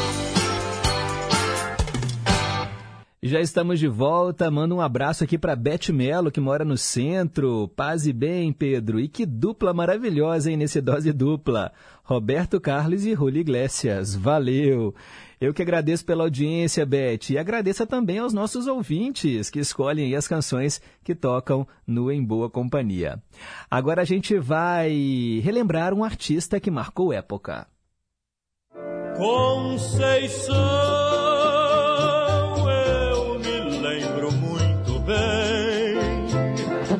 [3.21, 4.51] Já estamos de volta.
[4.51, 7.67] Manda um abraço aqui para Beth Melo, que mora no centro.
[7.69, 8.99] Paz e bem, Pedro.
[8.99, 11.71] E que dupla maravilhosa, hein, nesse dose dupla.
[12.03, 14.15] Roberto Carlos e Ruli Iglesias.
[14.15, 14.93] Valeu!
[15.39, 20.27] Eu que agradeço pela audiência, Beth, e agradeço também aos nossos ouvintes que escolhem as
[20.27, 23.21] canções que tocam no Em Boa Companhia.
[23.69, 27.67] Agora a gente vai relembrar um artista que marcou época.
[29.15, 30.55] Conceição,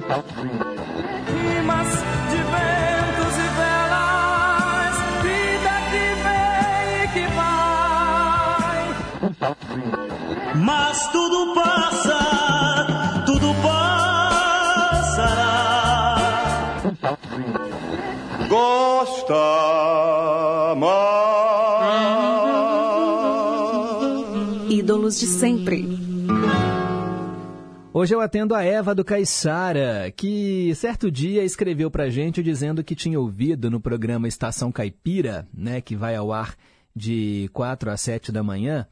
[0.07, 1.91] Rimas
[2.31, 8.79] de ventos e velas, vida que vem e que vai.
[10.55, 12.19] Mas tudo passa,
[13.25, 15.35] tudo passará.
[18.47, 19.57] Gosta
[24.69, 25.96] Ídolos de sempre.
[27.99, 32.93] Hoje eu atendo a Eva do Caiçara, que certo dia escreveu pra gente dizendo que
[32.93, 36.55] tinha ouvido no programa Estação Caipira, né, que vai ao ar
[36.95, 38.85] de 4 a 7 da manhã,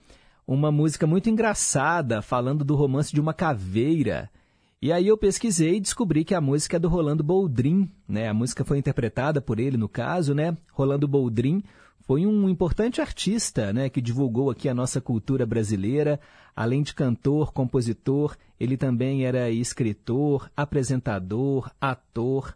[0.47, 4.27] uma música muito engraçada falando do romance de uma caveira.
[4.81, 8.27] E aí eu pesquisei e descobri que a música é do Rolando Boldrin, né?
[8.27, 10.57] A música foi interpretada por ele no caso, né?
[10.73, 11.63] Rolando Boldrin
[12.07, 16.19] foi um importante artista, né, que divulgou aqui a nossa cultura brasileira.
[16.55, 22.55] Além de cantor, compositor, ele também era escritor, apresentador, ator.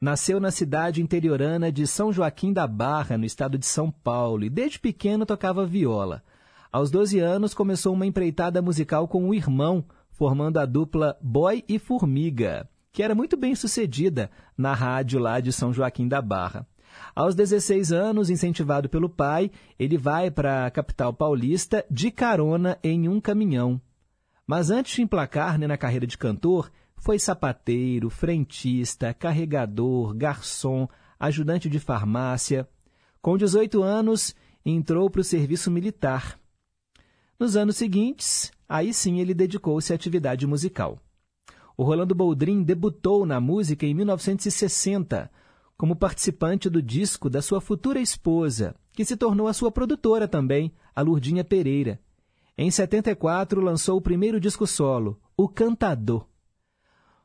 [0.00, 4.50] Nasceu na cidade interiorana de São Joaquim da Barra, no estado de São Paulo, e
[4.50, 6.22] desde pequeno tocava viola.
[6.70, 11.78] Aos 12 anos, começou uma empreitada musical com o irmão, formando a dupla Boy e
[11.78, 16.66] Formiga, que era muito bem sucedida na rádio lá de São Joaquim da Barra.
[17.14, 23.08] Aos 16 anos, incentivado pelo pai, ele vai para a capital paulista de carona em
[23.08, 23.80] um caminhão.
[24.46, 30.88] Mas antes de emplacar né, na carreira de cantor, foi sapateiro, frentista, carregador, garçom,
[31.18, 32.68] ajudante de farmácia.
[33.20, 34.34] Com 18 anos,
[34.64, 36.38] entrou para o serviço militar.
[37.38, 40.98] Nos anos seguintes, aí sim ele dedicou-se à atividade musical.
[41.76, 45.30] O Rolando Boldrin debutou na música em 1960,
[45.78, 50.72] como participante do disco da sua futura esposa, que se tornou a sua produtora também,
[50.94, 52.00] a Lurdinha Pereira.
[52.58, 56.26] Em 74, lançou o primeiro disco solo, O Cantador.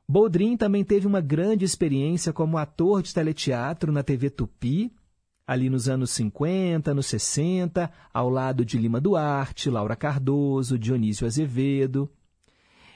[0.08, 4.94] Boldrin também teve uma grande experiência como ator de teleteatro na TV Tupi,
[5.48, 12.08] ali nos anos 50, nos 60, ao lado de Lima Duarte, Laura Cardoso, Dionísio Azevedo.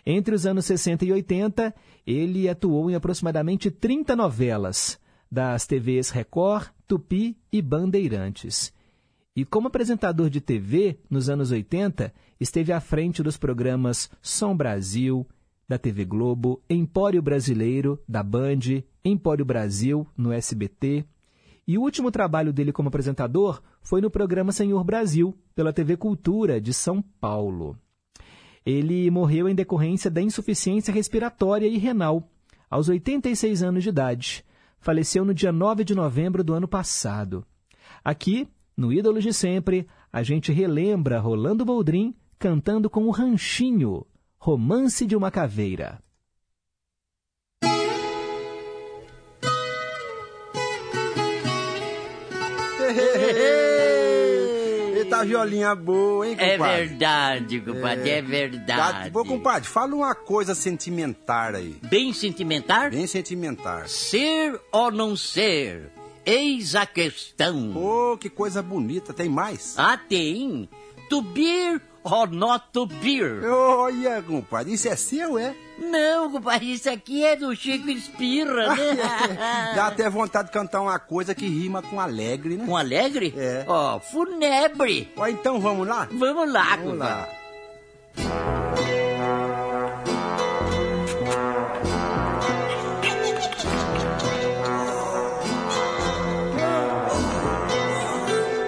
[0.05, 1.73] Entre os anos 60 e 80,
[2.05, 4.99] ele atuou em aproximadamente 30 novelas
[5.31, 8.73] das TVs Record, Tupi e Bandeirantes.
[9.35, 15.27] E como apresentador de TV, nos anos 80, esteve à frente dos programas Som Brasil,
[15.67, 21.05] da TV Globo, Empório Brasileiro, da Band, Empório Brasil, no SBT.
[21.67, 26.61] E o último trabalho dele como apresentador foi no programa Senhor Brasil, pela TV Cultura
[26.61, 27.77] de São Paulo.
[28.65, 32.29] Ele morreu em decorrência da insuficiência respiratória e renal,
[32.69, 34.43] aos 86 anos de idade.
[34.79, 37.45] Faleceu no dia 9 de novembro do ano passado.
[38.03, 44.05] Aqui, no Ídolos de Sempre, a gente relembra Rolando Boldrin cantando com o Ranchinho,
[44.37, 45.99] Romance de uma Caveira.
[55.17, 56.85] Eita violinha boa, hein, É compadre?
[56.87, 59.11] verdade, compadre, é, verdade.
[59.13, 61.75] Ô, compadre, fala uma coisa sentimental aí.
[61.89, 62.89] Bem sentimental?
[62.89, 63.87] Bem sentimental.
[63.87, 65.89] Ser ou não ser?
[66.25, 67.71] Eis a questão.
[67.73, 69.13] Pô, que coisa bonita.
[69.13, 69.75] Tem mais?
[69.77, 70.67] Ah, tem.
[71.09, 71.81] To beer
[72.11, 73.43] or not to beer?
[73.49, 75.55] Olha, compadre, isso é seu, é?
[75.79, 79.73] Não, compadre, isso aqui é do Chico Espirra, né?
[79.75, 82.65] Dá até vontade de cantar uma coisa que rima com alegre, né?
[82.65, 83.33] Com alegre?
[83.37, 83.63] É.
[83.67, 85.11] Ó, funebre.
[85.15, 86.07] Ó, então vamos lá?
[86.11, 86.97] Vamos lá, Vamos compadre.
[87.21, 88.37] lá.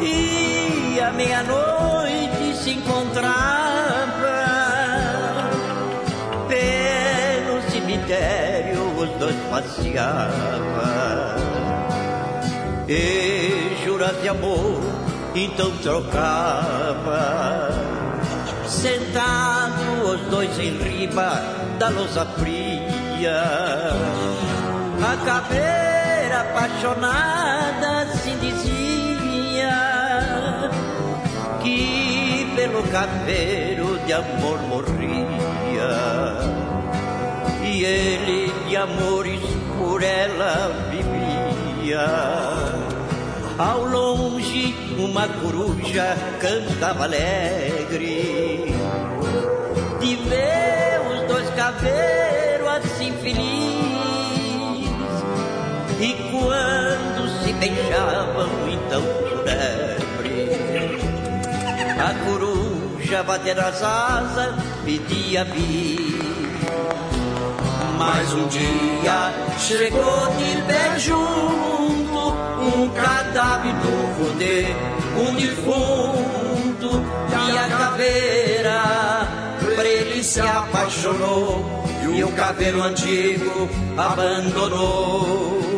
[0.02, 3.34] E à meia-noite se encontrava
[6.48, 10.64] Pelo cemitério os dois passeavam.
[12.88, 14.81] E juras de amor
[15.35, 17.69] então trocava.
[18.68, 21.41] Sentados os dois em riba
[21.77, 23.41] da lousa fria
[25.02, 25.92] A caveira
[26.53, 29.71] apaixonada assim dizia
[31.63, 35.89] Que pelo caveiro de amor morria
[37.63, 39.41] E ele de amores
[39.77, 42.05] por ela vivia
[43.55, 48.73] ao longe, uma coruja cantava alegre
[49.99, 53.82] de ver os dois caveiros assim felizes.
[56.03, 60.49] E quando se beijavam, então funebre,
[61.97, 64.53] a coruja bater as asas
[64.84, 66.11] pedia bis.
[67.97, 72.34] Mas um dia chegou de pé junto
[72.75, 74.65] um cadáver novo de
[75.21, 77.01] um defunto
[77.47, 79.27] e a caveira
[79.57, 81.63] por ele se apaixonou
[82.13, 85.72] e o caveiro antigo abandonou.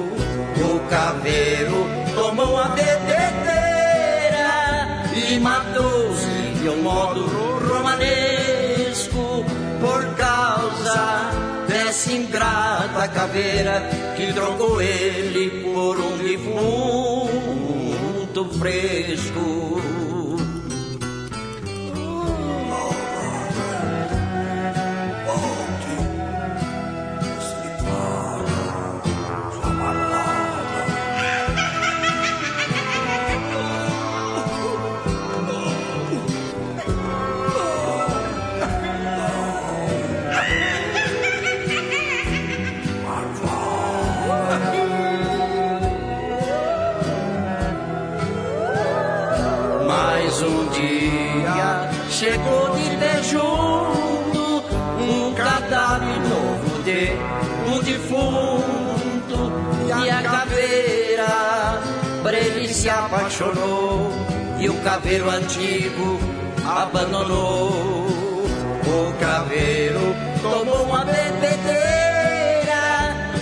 [0.89, 3.03] Caveiro tomou a bebedeira
[5.13, 7.25] e matou-se de um modo
[7.67, 9.43] romanesco
[9.81, 11.31] por causa
[11.67, 13.81] dessa ingrata caveira
[14.15, 17.65] que trocou ele por um defunto
[18.59, 19.81] fresco.
[63.25, 64.11] Apaixonou
[64.59, 66.19] e o caveiro antigo
[66.63, 68.05] abandonou.
[68.85, 71.55] O caveiro tomou uma bebedeira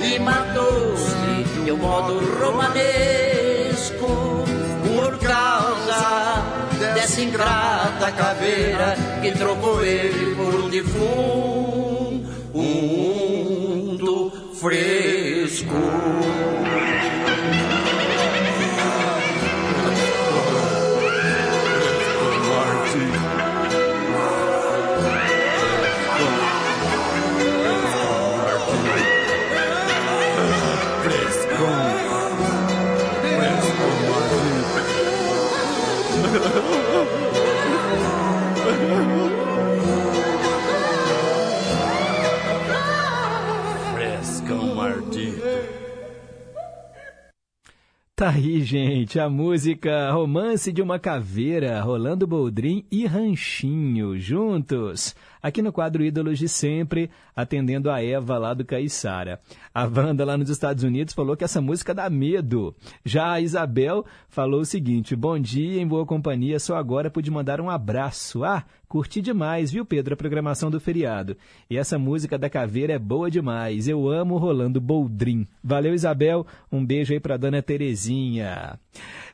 [0.02, 4.08] e matou-se de um modo romanesco
[4.88, 6.42] por causa
[6.94, 12.24] dessa ingrata caveira que trocou ele por um defunto
[14.54, 15.76] fresco.
[48.24, 55.14] Tá aí, gente, a música Romance de uma Caveira, Rolando Boldrin e Ranchinho, juntos,
[55.44, 59.42] aqui no quadro Ídolos de Sempre, atendendo a Eva lá do Caiçara.
[59.74, 62.74] A Wanda lá nos Estados Unidos falou que essa música dá medo.
[63.04, 67.60] Já a Isabel falou o seguinte, bom dia, em boa companhia, só agora pude mandar
[67.60, 68.46] um abraço.
[68.46, 71.36] Ah, curti demais, viu, Pedro, a programação do feriado.
[71.70, 75.48] E essa música da Caveira é boa demais, eu amo Rolando Boldrin.
[75.64, 78.80] Valeu, Isabel, um beijo aí pra dona Terezinha.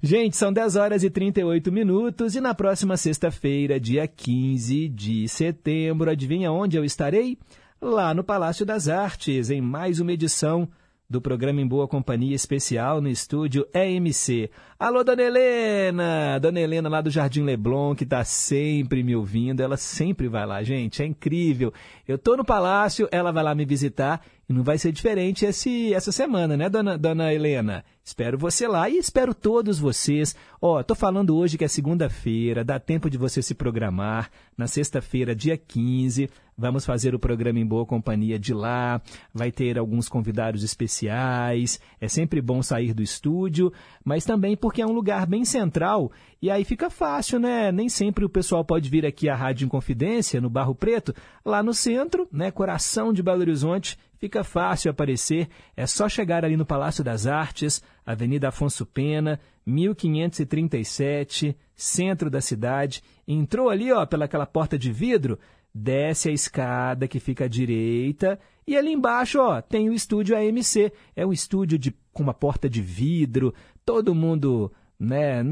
[0.02, 5.99] Gente, são 10 horas e 38 minutos e na próxima sexta-feira, dia 15 de setembro,
[6.08, 7.38] adivinha onde eu estarei?
[7.82, 10.70] Lá no Palácio das Artes, em mais uma edição
[11.10, 14.52] do programa Em Boa Companhia Especial no estúdio EMC.
[14.78, 16.38] Alô, Dona Helena!
[16.40, 19.62] Dona Helena lá do Jardim Leblon, que está sempre me ouvindo.
[19.62, 21.02] Ela sempre vai lá, gente.
[21.02, 21.74] É incrível.
[22.08, 25.94] Eu tô no palácio, ela vai lá me visitar e não vai ser diferente esse,
[25.94, 27.86] essa semana, né, dona, dona Helena?
[28.04, 30.36] Espero você lá e espero todos vocês.
[30.60, 34.32] Ó, tô falando hoje que é segunda-feira, dá tempo de você se programar.
[34.58, 36.28] Na sexta-feira, dia 15,
[36.58, 39.00] vamos fazer o programa em boa companhia de lá.
[39.32, 41.80] Vai ter alguns convidados especiais.
[42.02, 43.72] É sempre bom sair do estúdio,
[44.04, 46.12] mas também porque é um lugar bem central
[46.42, 47.72] e aí fica fácil, né?
[47.72, 51.14] Nem sempre o pessoal pode vir aqui à Rádio Inconfidência, no Barro Preto,
[51.46, 55.48] lá no centro, né, coração de Belo Horizonte, fica fácil aparecer.
[55.76, 63.02] É só chegar ali no Palácio das Artes, Avenida Afonso Pena, 1537, centro da cidade.
[63.28, 65.40] Entrou ali, ó, pelaquela porta de vidro,
[65.74, 68.40] desce a escada que fica à direita
[68.70, 70.94] e ali embaixo, ó, tem o estúdio AMC.
[71.16, 73.52] É um estúdio de, com uma porta de vidro,
[73.84, 75.44] todo mundo né,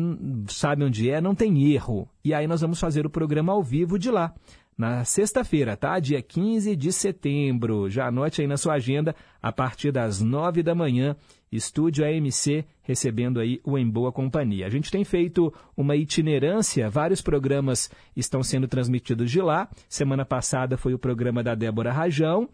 [0.49, 2.07] sabe onde é, não tem erro.
[2.23, 4.35] E aí nós vamos fazer o programa ao vivo de lá.
[4.77, 5.99] Na sexta-feira, tá?
[5.99, 7.89] Dia 15 de setembro.
[7.89, 11.15] Já anote aí na sua agenda, a partir das nove da manhã,
[11.51, 14.67] Estúdio AMC recebendo aí o Em Boa Companhia.
[14.67, 19.67] A gente tem feito uma itinerância, vários programas estão sendo transmitidos de lá.
[19.89, 22.47] Semana passada foi o programa da Débora Rajão.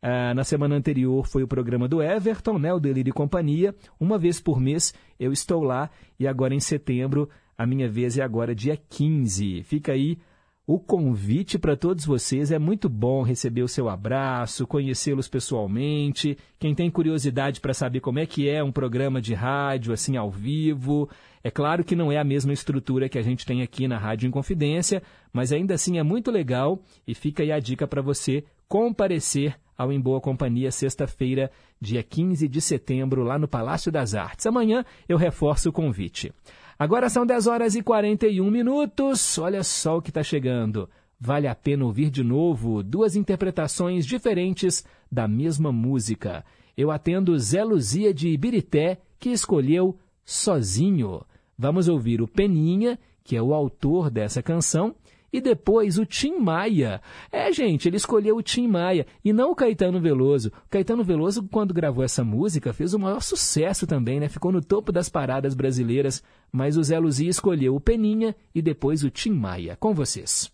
[0.00, 3.74] Ah, na semana anterior foi o programa do Everton, né, o Delírio e Companhia.
[3.98, 5.90] Uma vez por mês eu estou lá
[6.20, 7.28] e agora em setembro
[7.58, 9.64] a minha vez é agora dia 15.
[9.64, 10.18] Fica aí
[10.66, 12.50] o convite para todos vocês.
[12.50, 16.38] É muito bom receber o seu abraço, conhecê-los pessoalmente.
[16.58, 20.30] Quem tem curiosidade para saber como é que é um programa de rádio assim ao
[20.30, 21.08] vivo,
[21.42, 24.26] é claro que não é a mesma estrutura que a gente tem aqui na Rádio
[24.26, 29.58] Inconfidência, mas ainda assim é muito legal e fica aí a dica para você comparecer
[29.76, 31.50] ao Em Boa Companhia, sexta-feira,
[31.80, 34.46] dia 15 de setembro, lá no Palácio das Artes.
[34.46, 36.32] Amanhã eu reforço o convite.
[36.78, 39.38] Agora são 10 horas e 41 minutos.
[39.38, 40.88] Olha só o que está chegando.
[41.20, 46.44] Vale a pena ouvir de novo duas interpretações diferentes da mesma música.
[46.76, 51.22] Eu atendo Zé Luzia de Ibirité, que escolheu Sozinho.
[51.56, 54.94] Vamos ouvir o Peninha, que é o autor dessa canção,
[55.34, 57.02] e depois o Tim Maia.
[57.32, 60.52] É, gente, ele escolheu o Tim Maia e não o Caetano Veloso.
[60.64, 64.28] O Caetano Veloso, quando gravou essa música, fez o maior sucesso também, né?
[64.28, 66.22] Ficou no topo das paradas brasileiras.
[66.52, 69.76] Mas o Zé Luzia escolheu o Peninha e depois o Tim Maia.
[69.80, 70.53] Com vocês.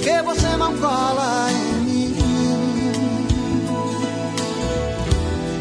[0.00, 2.16] Que você não cola em mim?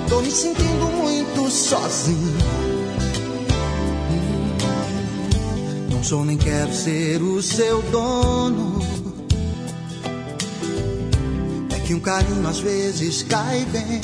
[0.07, 2.38] Tô me sentindo muito sozinho.
[5.91, 8.80] Não sou nem quero ser o seu dono.
[11.76, 14.02] É que um carinho às vezes cai bem.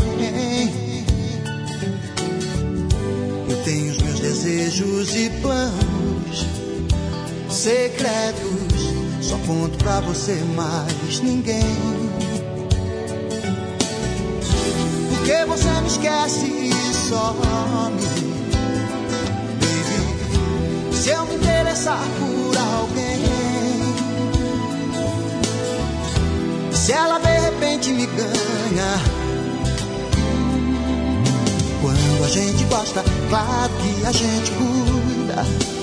[3.50, 6.46] Eu tenho os meus desejos e planos
[7.50, 8.85] secretos.
[9.28, 11.64] Só conto pra você mais ninguém.
[15.10, 17.40] Porque você me esquece e some,
[19.60, 20.96] baby.
[20.96, 23.24] Se eu me interessar por alguém,
[26.72, 29.02] se ela de repente me ganha.
[31.82, 35.75] Quando a gente gosta, claro que a gente cuida.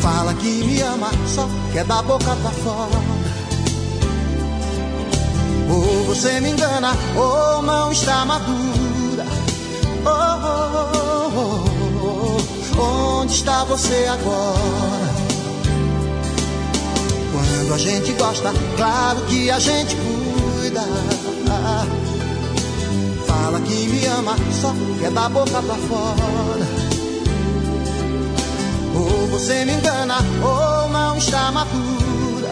[0.00, 3.00] Fala que me ama, só quer da boca pra fora.
[5.70, 9.26] Ou você me engana, ou não está madura.
[10.04, 10.10] Oh,
[10.46, 11.66] oh,
[12.02, 15.10] oh, oh, onde está você agora?
[17.32, 20.82] Quando a gente gosta, claro que a gente cuida.
[23.26, 26.79] Fala que me ama, só quer da boca pra fora.
[29.40, 32.50] Você me engana, ou não está madura.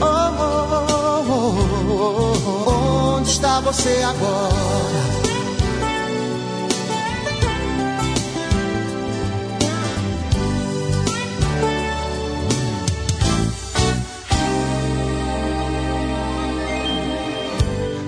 [0.00, 0.06] Oh,
[0.42, 1.52] oh, oh,
[1.88, 4.50] oh, oh, onde está você agora?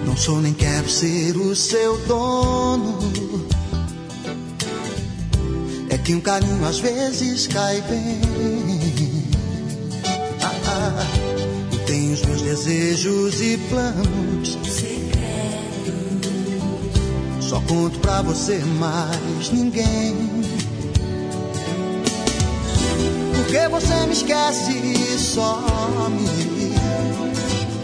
[0.05, 2.99] Não sou nem quero ser o seu dono.
[6.05, 8.20] Que um carinho às vezes cai bem.
[10.43, 11.07] Ah, ah,
[11.87, 14.59] tenho os meus desejos e planos.
[17.41, 20.16] Só conto pra você mais ninguém.
[23.37, 26.27] Porque você me esquece e some.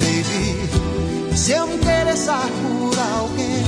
[0.00, 3.64] Baby, se eu me interessar por alguém.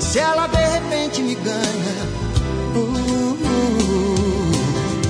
[0.00, 0.48] Se ela
[1.18, 2.06] repente me ganha.
[2.74, 3.38] uh, uh,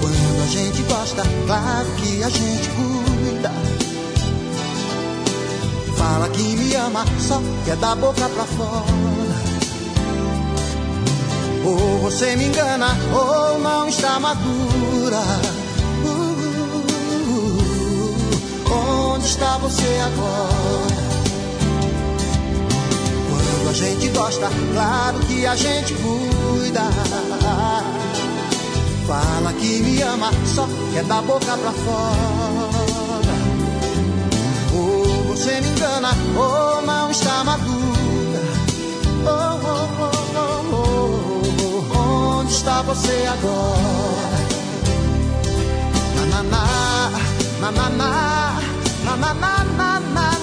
[0.01, 3.53] quando a gente gosta, claro que a gente cuida.
[5.97, 9.39] Fala que me ama, só quer da boca pra fora.
[11.65, 15.21] Ou você me engana, ou não está madura.
[16.05, 16.79] Uh,
[19.15, 21.18] onde está você agora?
[23.69, 26.81] A gente gosta, claro que a gente cuida.
[29.07, 33.35] Fala que me ama, só quer da boca pra fora.
[34.75, 38.41] Ou você me engana, ou não está madura.
[39.27, 39.89] Oh, oh,
[40.35, 40.75] oh,
[41.93, 42.39] oh.
[42.39, 44.39] Onde está você agora?
[46.31, 46.63] Na, na,
[47.61, 48.11] na, na, na,
[49.05, 50.38] na, na, na, na, na.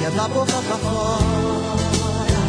[0.00, 2.40] que é da boca pra fora.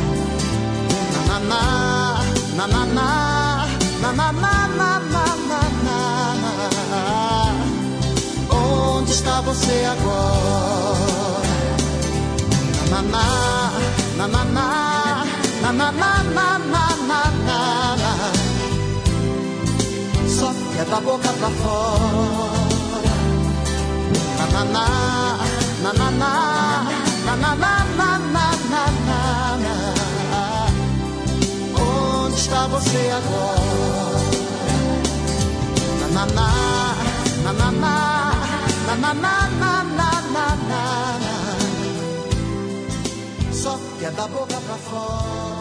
[1.28, 2.24] Nananá,
[2.56, 3.68] nananá,
[4.02, 6.00] nananá, nananá.
[8.50, 11.42] Onde está você agora?
[12.90, 13.72] Nananá,
[14.16, 15.26] nananá,
[15.62, 16.12] nananá,
[16.72, 17.62] nananá.
[20.40, 23.14] Só que é da boca pra fora.
[24.40, 24.88] Nananá,
[25.84, 26.51] nananá
[27.42, 29.26] na, na, na, na, na, na,
[29.64, 29.74] na.
[31.82, 33.62] Onde está você agora?
[36.14, 36.46] Na, na, na,
[37.44, 37.72] na, na,
[38.86, 40.84] na, na, na, na, na, na, na.
[43.52, 45.61] Só quer da boca pra fora.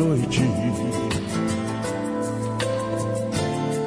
[0.00, 0.40] Noite.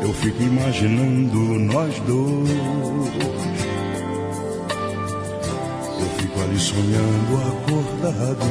[0.03, 2.49] Eu fico imaginando nós dois.
[5.99, 8.45] Eu fico ali sonhando acordado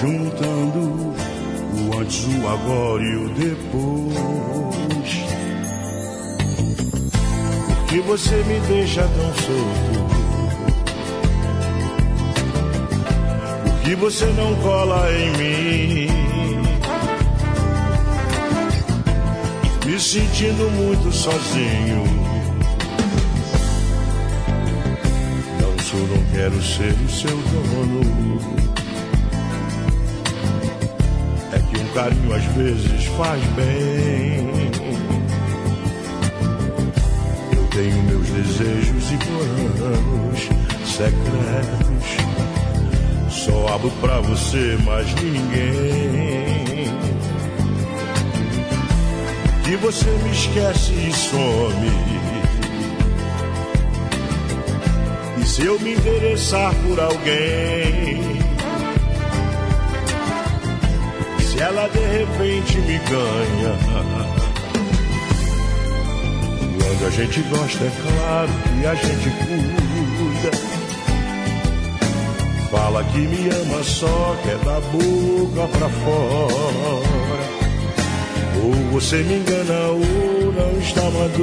[0.00, 1.14] Juntando
[1.76, 5.10] o antes, o agora e o depois.
[7.66, 10.09] Por que você me deixa tão solto
[13.90, 16.08] que você não cola em mim.
[19.84, 22.04] Me sentindo muito sozinho.
[25.60, 28.40] Não sou, não quero ser o seu dono.
[31.52, 34.70] É que um carinho às vezes faz bem.
[37.56, 40.48] Eu tenho meus desejos e planos
[40.86, 42.29] secretos.
[43.44, 46.92] Só abro pra você, mais ninguém.
[49.64, 51.90] Que você me esquece e some.
[55.40, 58.20] E se eu me interessar por alguém,
[61.40, 63.74] se ela de repente me ganha.
[66.78, 70.79] Quando a gente gosta, é claro que a gente cuida.
[72.70, 77.02] Fala que me ama só, que é da boca pra fora.
[78.62, 81.36] Ou você me engana ou não está madura.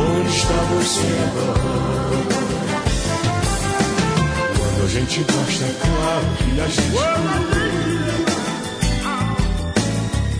[0.00, 1.68] Onde está você agora?
[4.56, 6.98] Quando a gente gosta, é claro que a gente.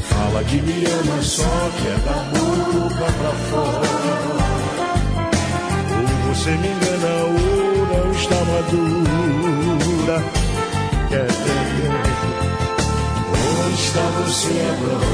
[0.02, 4.37] Fala que me ama só, que é da boca pra fora.
[6.48, 10.16] Você me engana ou não está madura.
[11.10, 12.02] Yeah, yeah.
[13.66, 15.08] Onde está você agora?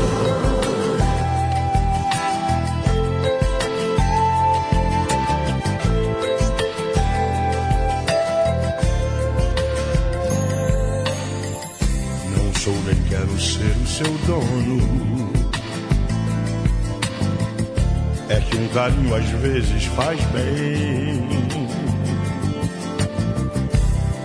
[12.31, 15.24] Não sou nem quero ser o seu dono.
[18.55, 21.29] Que um carinho às vezes faz bem.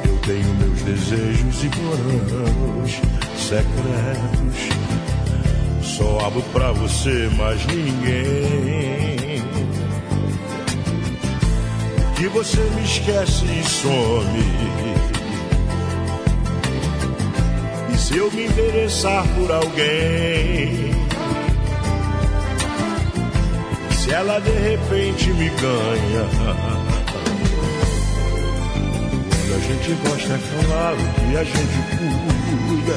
[0.05, 3.01] Eu tenho meus desejos e planos
[3.37, 4.69] secretos.
[5.81, 9.43] Só abro pra você, mas ninguém.
[12.15, 14.43] Que você me esquece e some.
[17.93, 20.88] E se eu me interessar por alguém?
[24.09, 26.25] Se ela de repente me ganha.
[29.29, 32.95] Quando a gente gosta, é claro que a gente cuida.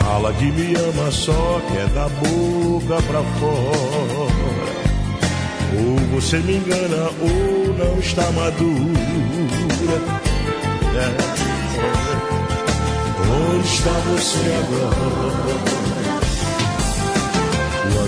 [0.00, 4.32] Fala que me ama só, que é da boca pra fora.
[5.78, 8.98] Ou você me engana ou não está madura.
[10.98, 11.08] É.
[13.30, 15.91] Onde está você agora?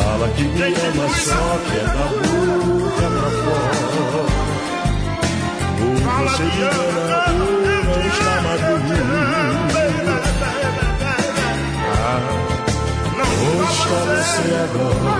[0.00, 3.80] Fala que me ama só, que é da boca pra fora.
[5.82, 5.94] Ou
[6.28, 7.52] você me engana ou
[7.84, 9.02] não está madura.
[12.02, 12.20] Ah,
[13.42, 15.10] onde está você agora?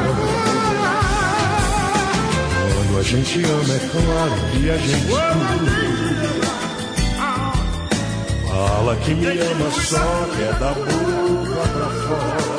[2.75, 5.81] Quando a gente ama, é claro que a gente cuida.
[8.49, 12.50] Fala que me ama só, que é da boca pra fora.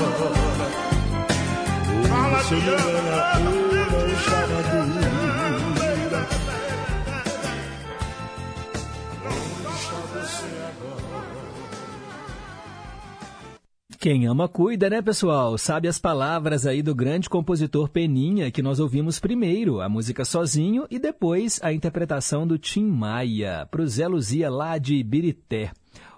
[13.99, 15.55] Quem ama cuida, né, pessoal?
[15.59, 20.87] Sabe as palavras aí do grande compositor Peninha que nós ouvimos primeiro, a música sozinho
[20.89, 25.71] e depois a interpretação do Tim Maia, pro Zé Luzia lá de Ibirité.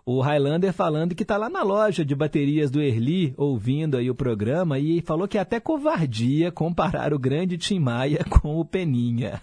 [0.05, 4.15] O Highlander falando que tá lá na loja de baterias do Erli, ouvindo aí o
[4.15, 9.41] programa, e falou que é até covardia comparar o grande Tim Maia com o Peninha.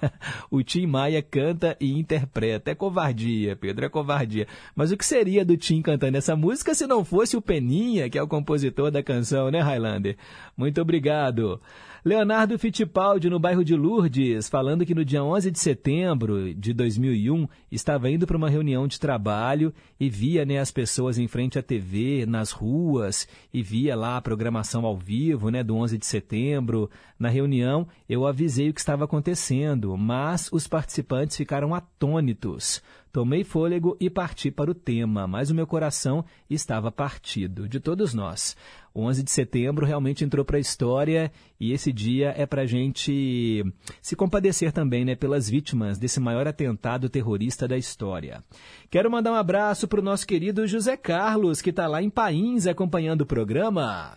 [0.50, 2.70] O Tim Maia canta e interpreta.
[2.70, 4.46] É covardia, Pedro, é covardia.
[4.76, 8.18] Mas o que seria do Tim cantando essa música se não fosse o Peninha, que
[8.18, 10.18] é o compositor da canção, né, Highlander?
[10.54, 11.58] Muito obrigado.
[12.02, 17.46] Leonardo Fittipaldi, no bairro de Lourdes, falando que no dia 11 de setembro de 2001
[17.70, 21.62] estava indo para uma reunião de trabalho e via né, as pessoas em frente à
[21.62, 26.88] TV, nas ruas, e via lá a programação ao vivo né, do 11 de setembro.
[27.18, 32.82] Na reunião, eu avisei o que estava acontecendo, mas os participantes ficaram atônitos.
[33.12, 38.14] Tomei fôlego e parti para o tema, mas o meu coração estava partido, de todos
[38.14, 38.56] nós.
[38.92, 41.30] O 11 de setembro realmente entrou para a história
[41.60, 43.64] e esse dia é para a gente
[44.02, 48.42] se compadecer também né, pelas vítimas desse maior atentado terrorista da história.
[48.90, 52.66] Quero mandar um abraço para o nosso querido José Carlos, que está lá em Pains
[52.66, 54.16] acompanhando o programa.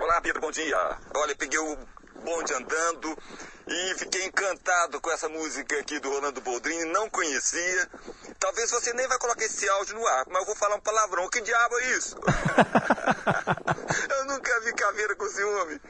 [0.00, 0.98] Olá, Pedro, bom dia.
[1.14, 1.76] Olha, peguei o
[2.24, 3.16] bonde andando
[3.72, 7.88] e fiquei encantado com essa música aqui do Rolando Boldrini, não conhecia.
[8.40, 11.28] Talvez você nem vai colocar esse áudio no ar, mas eu vou falar um palavrão.
[11.30, 12.16] Que diabo é isso?
[14.10, 15.80] eu nunca vi caveira com ciúme.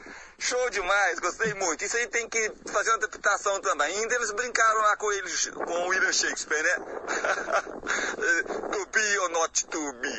[0.41, 1.85] Show demais, gostei muito.
[1.85, 3.95] Isso aí tem que fazer uma adaptação também.
[3.95, 6.75] Ainda eles brincaram lá com eles, com o William Shakespeare, né?
[8.71, 10.09] to be or not to be.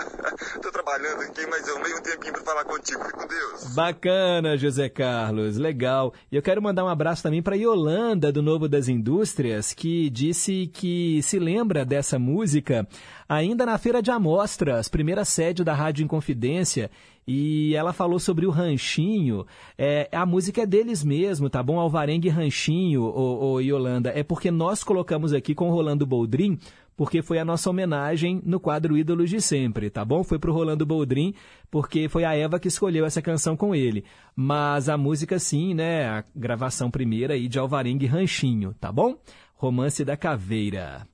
[0.62, 3.04] Tô trabalhando aqui, mas eu meio um tempinho pra falar contigo.
[3.04, 3.74] Fique com Deus.
[3.74, 6.14] Bacana, José Carlos, legal.
[6.32, 10.70] E eu quero mandar um abraço também para Yolanda do Novo das Indústrias, que disse
[10.72, 12.88] que se lembra dessa música
[13.28, 16.90] ainda na feira de amostras, primeira sede da Rádio Inconfidência,
[17.32, 19.46] e ela falou sobre o Ranchinho.
[19.78, 21.78] É, a música é deles mesmo, tá bom?
[21.78, 24.10] Alvarengue Ranchinho, o, o Yolanda.
[24.12, 26.58] É porque nós colocamos aqui com o Rolando Boldrin,
[26.96, 30.24] porque foi a nossa homenagem no quadro Ídolos de Sempre, tá bom?
[30.24, 31.32] Foi pro Rolando Boldrin,
[31.70, 34.04] porque foi a Eva que escolheu essa canção com ele.
[34.34, 36.08] Mas a música sim, né?
[36.08, 39.16] A gravação primeira aí de Alvarengue Ranchinho, tá bom?
[39.54, 41.06] Romance da Caveira.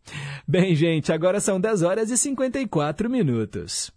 [0.48, 3.94] Bem, gente, agora são 10 horas e 54 minutos.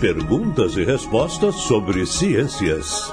[0.00, 3.12] Perguntas e respostas sobre ciências.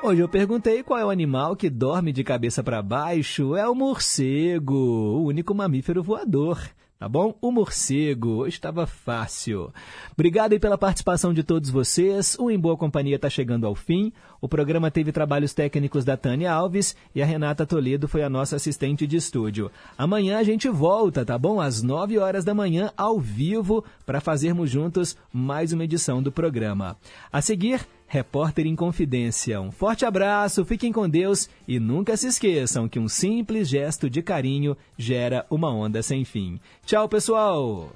[0.00, 3.56] Hoje eu perguntei qual é o animal que dorme de cabeça para baixo.
[3.56, 6.60] É o morcego, o único mamífero voador.
[6.98, 7.32] Tá bom?
[7.40, 8.44] O morcego.
[8.48, 9.72] Estava fácil.
[10.12, 12.36] Obrigado aí pela participação de todos vocês.
[12.40, 14.12] O Em Boa Companhia está chegando ao fim.
[14.40, 18.56] O programa teve trabalhos técnicos da Tânia Alves e a Renata Toledo foi a nossa
[18.56, 19.70] assistente de estúdio.
[19.96, 21.60] Amanhã a gente volta, tá bom?
[21.60, 26.96] Às 9 horas da manhã, ao vivo, para fazermos juntos mais uma edição do programa.
[27.32, 29.60] A seguir, Repórter em Confidência.
[29.60, 34.22] Um forte abraço, fiquem com Deus e nunca se esqueçam que um simples gesto de
[34.22, 36.58] carinho gera uma onda sem fim.
[36.86, 37.90] Tchau, pessoal!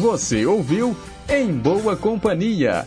[0.00, 0.96] Você ouviu
[1.28, 2.86] Em Boa Companhia